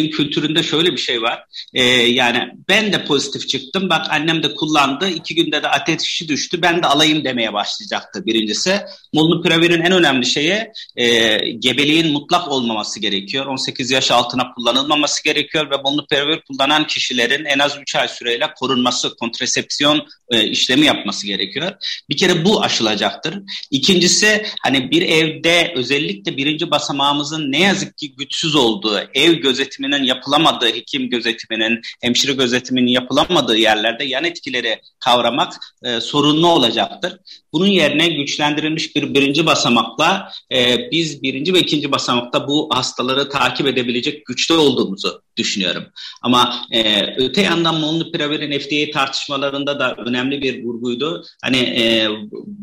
kültüründe 0.10 0.64
şöyle 0.64 0.92
bir 0.92 0.98
şey 0.98 1.22
var. 1.22 1.44
Ee, 1.74 1.84
yani 1.92 2.50
ben 2.70 2.94
de 2.94 3.06
pozitif 3.06 3.50
çıktım. 3.50 3.90
Bak 3.90 4.06
annem 4.10 4.44
de 4.44 4.54
kullandı. 4.54 5.10
iki 5.10 5.36
günde 5.36 5.64
de 5.64 5.68
ateşi 5.68 6.28
düştü. 6.28 6.62
Ben 6.62 6.84
de 6.84 6.88
alayım 6.88 7.24
demeye 7.24 7.54
başlayacaktı 7.54 8.26
birincisi. 8.26 8.82
Molnupiravir'in 9.14 9.82
en 9.82 9.92
önemli 9.92 10.26
şeyi 10.26 10.68
e, 10.96 11.38
gebeliğin 11.52 12.12
mutlak 12.12 12.48
olmaması 12.48 13.00
gerekiyor. 13.00 13.46
18 13.46 13.92
yaş 13.92 14.12
altına 14.12 14.54
kullanılmaması 14.54 15.24
gerekiyor 15.24 15.72
ve 15.72 15.76
molnupiravir 15.84 16.42
kullanan 16.42 16.88
kişilerin 16.88 17.46
en 17.46 17.60
az 17.60 17.78
3 17.82 17.96
ay 17.96 18.08
süreyle 18.08 18.54
korunması, 18.60 19.16
kontrasepsiyon 19.16 20.08
e, 20.30 20.44
işlemi 20.44 20.86
yapması 20.86 21.28
gerekiyor. 21.28 21.72
Bir 22.10 22.18
kere 22.18 22.46
bu 22.46 22.64
aşılacaktır. 22.64 23.40
İkincisi 23.72 24.46
hani 24.62 24.92
bir 24.92 25.02
evde 25.02 25.74
özellikle 25.76 26.38
birinci 26.38 26.72
basamağımızın 26.72 27.52
ne 27.52 27.60
yazık 27.60 27.98
ki 27.98 28.16
güçsüz 28.16 28.56
olduğu, 28.56 29.00
ev 29.14 29.34
gözetiminin 29.34 29.91
yapılamadığı, 29.98 30.66
hekim 30.66 31.10
gözetiminin, 31.10 31.82
hemşire 32.02 32.34
gözetiminin 32.34 32.92
yapılamadığı 32.92 33.58
yerlerde 33.58 34.04
yan 34.04 34.24
etkileri 34.24 34.82
kavramak 35.00 35.54
e, 35.84 36.02
sorunlu 36.02 36.48
olacaktır. 36.48 37.18
Bunun 37.54 37.68
yerine 37.68 38.10
güçlendirilmiş 38.10 38.96
bir 38.96 39.14
birinci 39.14 39.46
basamakla 39.46 40.32
e, 40.52 40.78
biz 40.92 41.24
birinci 41.24 41.54
ve 41.54 41.60
ikinci 41.60 41.92
basamakta 41.92 42.48
bu 42.48 42.70
hastaları 42.74 43.30
takip 43.30 43.68
edebilecek 43.68 44.26
güçlü 44.26 44.54
olduğumuzu 44.54 45.22
düşünüyorum. 45.38 45.84
Ama 46.22 46.66
e, 46.72 47.02
öte 47.18 47.42
yandan 47.42 47.80
molnupiravir 47.80 48.60
FDA 48.60 48.92
tartışmalarında 48.92 49.80
da 49.80 49.96
önemli 49.96 50.42
bir 50.42 50.64
vurguydu. 50.64 51.26
Hani 51.44 51.58
e, 51.58 52.10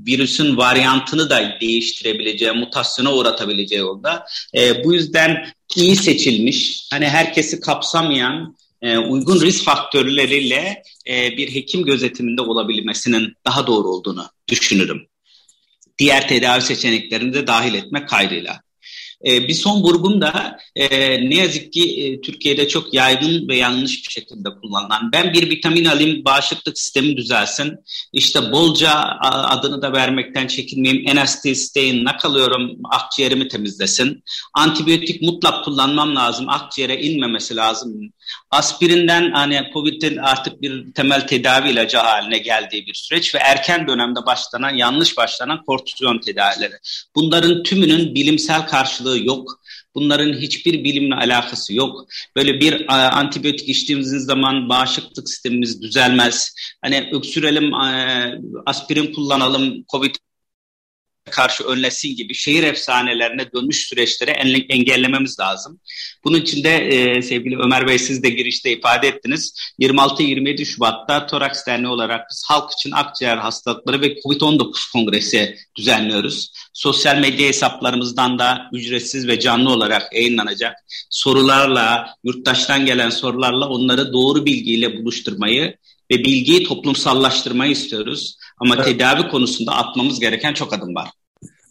virüsün 0.06 0.56
varyantını 0.56 1.30
da 1.30 1.58
değiştirebileceği, 1.60 2.52
mutasyona 2.52 3.14
uğratabileceği 3.14 3.80
yolda. 3.80 4.26
E, 4.56 4.84
bu 4.84 4.94
yüzden 4.94 5.46
iyi 5.76 5.96
seçilmiş, 5.96 6.86
hani 6.90 7.08
herkesi 7.08 7.60
kapsamayan 7.60 8.56
e, 8.82 8.98
uygun 8.98 9.40
risk 9.40 9.64
faktörleriyle 9.64 10.82
e, 11.08 11.36
bir 11.36 11.54
hekim 11.54 11.84
gözetiminde 11.84 12.42
olabilmesinin 12.42 13.34
daha 13.46 13.66
doğru 13.66 13.88
olduğunu 13.88 14.26
düşünürüm. 14.48 15.06
Diğer 15.98 16.28
tedavi 16.28 16.62
seçeneklerini 16.62 17.34
de 17.34 17.46
dahil 17.46 17.74
etmek 17.74 18.08
kaydıyla. 18.08 18.60
E, 19.26 19.48
bir 19.48 19.54
son 19.54 19.82
vurgum 19.82 20.20
da 20.20 20.58
e, 20.76 20.88
ne 21.30 21.36
yazık 21.36 21.72
ki 21.72 22.04
e, 22.04 22.20
Türkiye'de 22.20 22.68
çok 22.68 22.94
yaygın 22.94 23.48
ve 23.48 23.56
yanlış 23.56 24.06
bir 24.06 24.12
şekilde 24.12 24.48
kullanılan. 24.62 25.12
Ben 25.12 25.32
bir 25.32 25.50
vitamin 25.50 25.84
alayım, 25.84 26.24
bağışıklık 26.24 26.78
sistemi 26.78 27.16
düzelsin. 27.16 27.78
İşte 28.12 28.52
bolca 28.52 28.92
adını 29.20 29.82
da 29.82 29.92
vermekten 29.92 30.46
çekinmeyeyim. 30.46 31.16
NST-stein 31.16 32.04
nakalıyorum, 32.04 32.78
akciğerimi 32.90 33.48
temizlesin. 33.48 34.24
Antibiyotik 34.54 35.22
mutlak 35.22 35.64
kullanmam 35.64 36.16
lazım, 36.16 36.48
akciğere 36.48 37.02
inmemesi 37.02 37.56
lazım. 37.56 38.12
Aspirinden 38.50 39.30
hani 39.32 39.70
COVID'in 39.74 40.16
artık 40.16 40.62
bir 40.62 40.92
temel 40.92 41.26
tedavi 41.26 41.70
ilacı 41.70 41.98
haline 41.98 42.38
geldiği 42.38 42.86
bir 42.86 42.94
süreç 42.94 43.34
ve 43.34 43.38
erken 43.38 43.88
dönemde 43.88 44.26
başlanan, 44.26 44.74
yanlış 44.74 45.16
başlanan 45.16 45.64
kortizon 45.64 46.18
tedavileri. 46.18 46.74
Bunların 47.14 47.62
tümünün 47.62 48.14
bilimsel 48.14 48.66
karşılığı 48.66 49.07
karşılığı 49.08 49.26
yok. 49.26 49.60
Bunların 49.94 50.32
hiçbir 50.32 50.84
bilimle 50.84 51.14
alakası 51.14 51.74
yok. 51.74 52.06
Böyle 52.36 52.60
bir 52.60 52.80
e, 52.80 52.92
antibiyotik 52.92 53.68
içtiğimiz 53.68 54.08
zaman 54.08 54.68
bağışıklık 54.68 55.28
sistemimiz 55.28 55.82
düzelmez. 55.82 56.54
Hani 56.82 57.08
öksürelim, 57.12 57.74
e, 57.74 58.40
aspirin 58.66 59.14
kullanalım, 59.14 59.84
COVID 59.92 60.14
karşı 61.30 61.64
önlesin 61.64 62.16
gibi 62.16 62.34
şehir 62.34 62.62
efsanelerine 62.62 63.52
dönmüş 63.52 63.88
süreçleri 63.88 64.30
engellememiz 64.68 65.40
lazım. 65.40 65.80
Bunun 66.24 66.40
için 66.40 66.64
de 66.64 66.76
e, 66.76 67.22
sevgili 67.22 67.58
Ömer 67.58 67.88
Bey 67.88 67.98
siz 67.98 68.22
de 68.22 68.30
girişte 68.30 68.72
ifade 68.72 69.08
ettiniz. 69.08 69.54
26-27 69.80 70.64
Şubat'ta 70.64 71.26
Toraks 71.26 71.66
Derneği 71.66 71.92
olarak 71.92 72.26
biz 72.30 72.42
halk 72.48 72.72
için 72.72 72.90
akciğer 72.90 73.36
hastalıkları 73.36 74.00
ve 74.00 74.14
COVID-19 74.20 74.92
kongresi 74.92 75.56
düzenliyoruz. 75.76 76.52
Sosyal 76.72 77.18
medya 77.18 77.48
hesaplarımızdan 77.48 78.38
da 78.38 78.68
ücretsiz 78.72 79.28
ve 79.28 79.40
canlı 79.40 79.70
olarak 79.70 80.14
yayınlanacak. 80.14 80.74
Sorularla, 81.10 82.14
yurttaştan 82.24 82.86
gelen 82.86 83.10
sorularla 83.10 83.68
onları 83.68 84.12
doğru 84.12 84.46
bilgiyle 84.46 84.96
buluşturmayı 84.96 85.76
ve 86.10 86.24
bilgiyi 86.24 86.64
toplumsallaştırmayı 86.64 87.72
istiyoruz. 87.72 88.36
Ama 88.60 88.74
evet. 88.74 88.84
tedavi 88.84 89.28
konusunda 89.28 89.72
atmamız 89.72 90.20
gereken 90.20 90.54
çok 90.54 90.72
adım 90.72 90.94
var. 90.94 91.10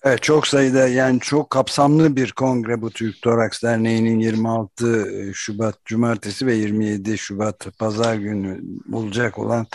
Evet 0.04 0.24
çok 0.24 0.48
sayıda 0.48 0.88
yani 0.88 1.20
çok 1.20 1.50
kapsamlı 1.50 2.16
bir 2.16 2.32
kongre 2.32 2.82
bu 2.82 2.90
Türk 2.90 3.22
Toraks 3.22 3.64
Derneği'nin 3.64 4.20
26 4.20 5.32
Şubat 5.34 5.86
Cumartesi 5.86 6.46
ve 6.46 6.56
27 6.56 7.18
Şubat 7.18 7.68
Pazar 7.80 8.16
günü 8.16 8.62
olacak 8.94 9.40
olan 9.40 9.68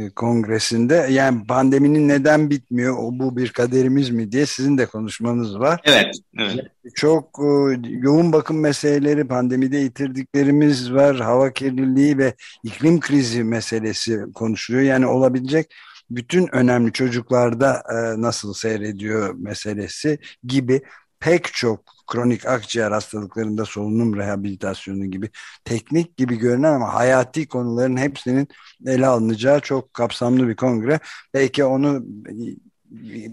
e, 0.00 0.10
kongresinde 0.10 1.06
yani 1.10 1.46
pandeminin 1.46 2.08
neden 2.08 2.50
bitmiyor 2.50 2.96
o 2.98 3.10
bu 3.12 3.36
bir 3.36 3.48
kaderimiz 3.48 4.10
mi 4.10 4.32
diye 4.32 4.46
sizin 4.46 4.78
de 4.78 4.86
konuşmanız 4.86 5.58
var. 5.58 5.80
Evet. 5.84 6.14
evet. 6.38 6.66
Çok 6.94 7.38
e, 7.38 7.80
yoğun 7.88 8.32
bakım 8.32 8.60
meseleleri 8.60 9.28
pandemide 9.28 9.76
yitirdiklerimiz 9.76 10.92
var 10.92 11.16
hava 11.16 11.52
kirliliği 11.52 12.18
ve 12.18 12.34
iklim 12.64 13.00
krizi 13.00 13.44
meselesi 13.44 14.20
konuşuluyor 14.34 14.84
yani 14.84 15.06
olabilecek 15.06 15.74
bütün 16.16 16.54
önemli 16.54 16.92
çocuklarda 16.92 17.82
e, 17.90 18.22
nasıl 18.22 18.54
seyrediyor 18.54 19.34
meselesi 19.34 20.18
gibi 20.46 20.82
pek 21.20 21.54
çok 21.54 21.80
kronik 22.06 22.46
akciğer 22.46 22.90
hastalıklarında 22.90 23.64
solunum 23.64 24.16
rehabilitasyonu 24.16 25.04
gibi 25.10 25.30
teknik 25.64 26.16
gibi 26.16 26.36
görünen 26.36 26.72
ama 26.72 26.94
hayati 26.94 27.48
konuların 27.48 27.96
hepsinin 27.96 28.48
ele 28.86 29.06
alınacağı 29.06 29.60
çok 29.60 29.94
kapsamlı 29.94 30.48
bir 30.48 30.56
kongre. 30.56 31.00
Belki 31.34 31.64
onu 31.64 32.02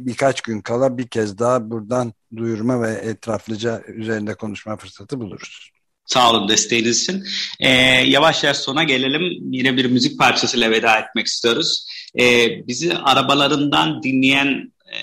birkaç 0.05 0.41
gün 0.41 0.61
kala 0.61 0.97
bir 0.97 1.07
kez 1.07 1.39
daha 1.39 1.69
buradan 1.69 2.13
duyurma 2.35 2.81
ve 2.81 2.91
etraflıca 2.91 3.81
üzerinde 3.87 4.35
konuşma 4.35 4.77
fırsatı 4.77 5.19
buluruz. 5.19 5.71
Sağ 6.05 6.29
olun 6.29 6.49
desteğiniz 6.49 7.01
için. 7.01 7.23
Ee, 7.59 7.69
yavaş 8.05 8.43
yavaş 8.43 8.57
sona 8.57 8.83
gelelim. 8.83 9.21
Yine 9.53 9.77
bir 9.77 9.85
müzik 9.85 10.19
parçasıyla 10.19 10.71
veda 10.71 10.99
etmek 10.99 11.27
istiyoruz. 11.27 11.85
Ee, 12.19 12.67
bizi 12.67 12.97
arabalarından 12.97 14.03
dinleyen 14.03 14.73
e, 14.93 14.97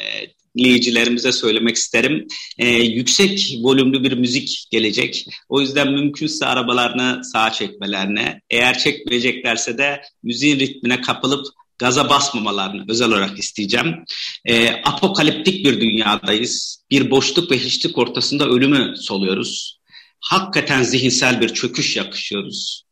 dinleyicilerimize 0.57 1.33
söylemek 1.33 1.77
isterim. 1.77 2.27
Ee, 2.59 2.69
yüksek 2.69 3.59
volümlü 3.63 4.05
bir 4.05 4.13
müzik 4.13 4.67
gelecek. 4.71 5.27
O 5.49 5.61
yüzden 5.61 5.93
mümkünse 5.93 6.47
arabalarını 6.47 7.25
sağa 7.25 7.53
çekmelerine, 7.53 8.41
eğer 8.51 8.79
çekmeyeceklerse 8.79 9.79
de 9.79 10.03
müziğin 10.23 10.59
ritmine 10.59 11.01
kapılıp 11.01 11.47
gaza 11.79 12.09
basmamalarını 12.09 12.85
özel 12.89 13.09
olarak 13.09 13.39
isteyeceğim. 13.39 14.05
E, 14.45 14.69
apokaliptik 14.69 15.65
bir 15.65 15.81
dünyadayız. 15.81 16.85
Bir 16.91 17.11
boşluk 17.11 17.51
ve 17.51 17.59
hiçlik 17.59 17.99
ortasında 17.99 18.49
ölümü 18.49 18.95
soluyoruz. 18.97 19.79
Hakikaten 20.21 20.83
zihinsel 20.83 21.41
bir 21.41 21.49
çöküş 21.49 21.97
yakışıyoruz. 21.97 22.83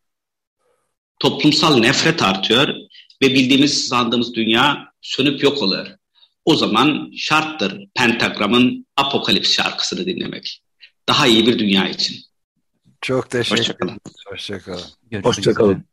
Toplumsal 1.20 1.78
nefret 1.78 2.22
artıyor 2.22 2.74
ve 3.22 3.34
bildiğimiz 3.34 3.88
sandığımız 3.88 4.34
dünya 4.34 4.92
sönüp 5.00 5.42
yok 5.42 5.62
oluyor. 5.62 5.86
O 6.44 6.56
zaman 6.56 7.12
şarttır 7.16 7.88
Pentagram'ın 7.94 8.86
Apokalips 8.96 9.52
şarkısını 9.52 10.06
dinlemek. 10.06 10.62
Daha 11.08 11.26
iyi 11.26 11.46
bir 11.46 11.58
dünya 11.58 11.88
için. 11.88 12.16
Çok 13.00 13.30
teşekkür 13.30 13.86
ederim. 13.86 13.98
Hoşçakalın. 14.30 14.90
Hoşçakalın. 15.22 15.84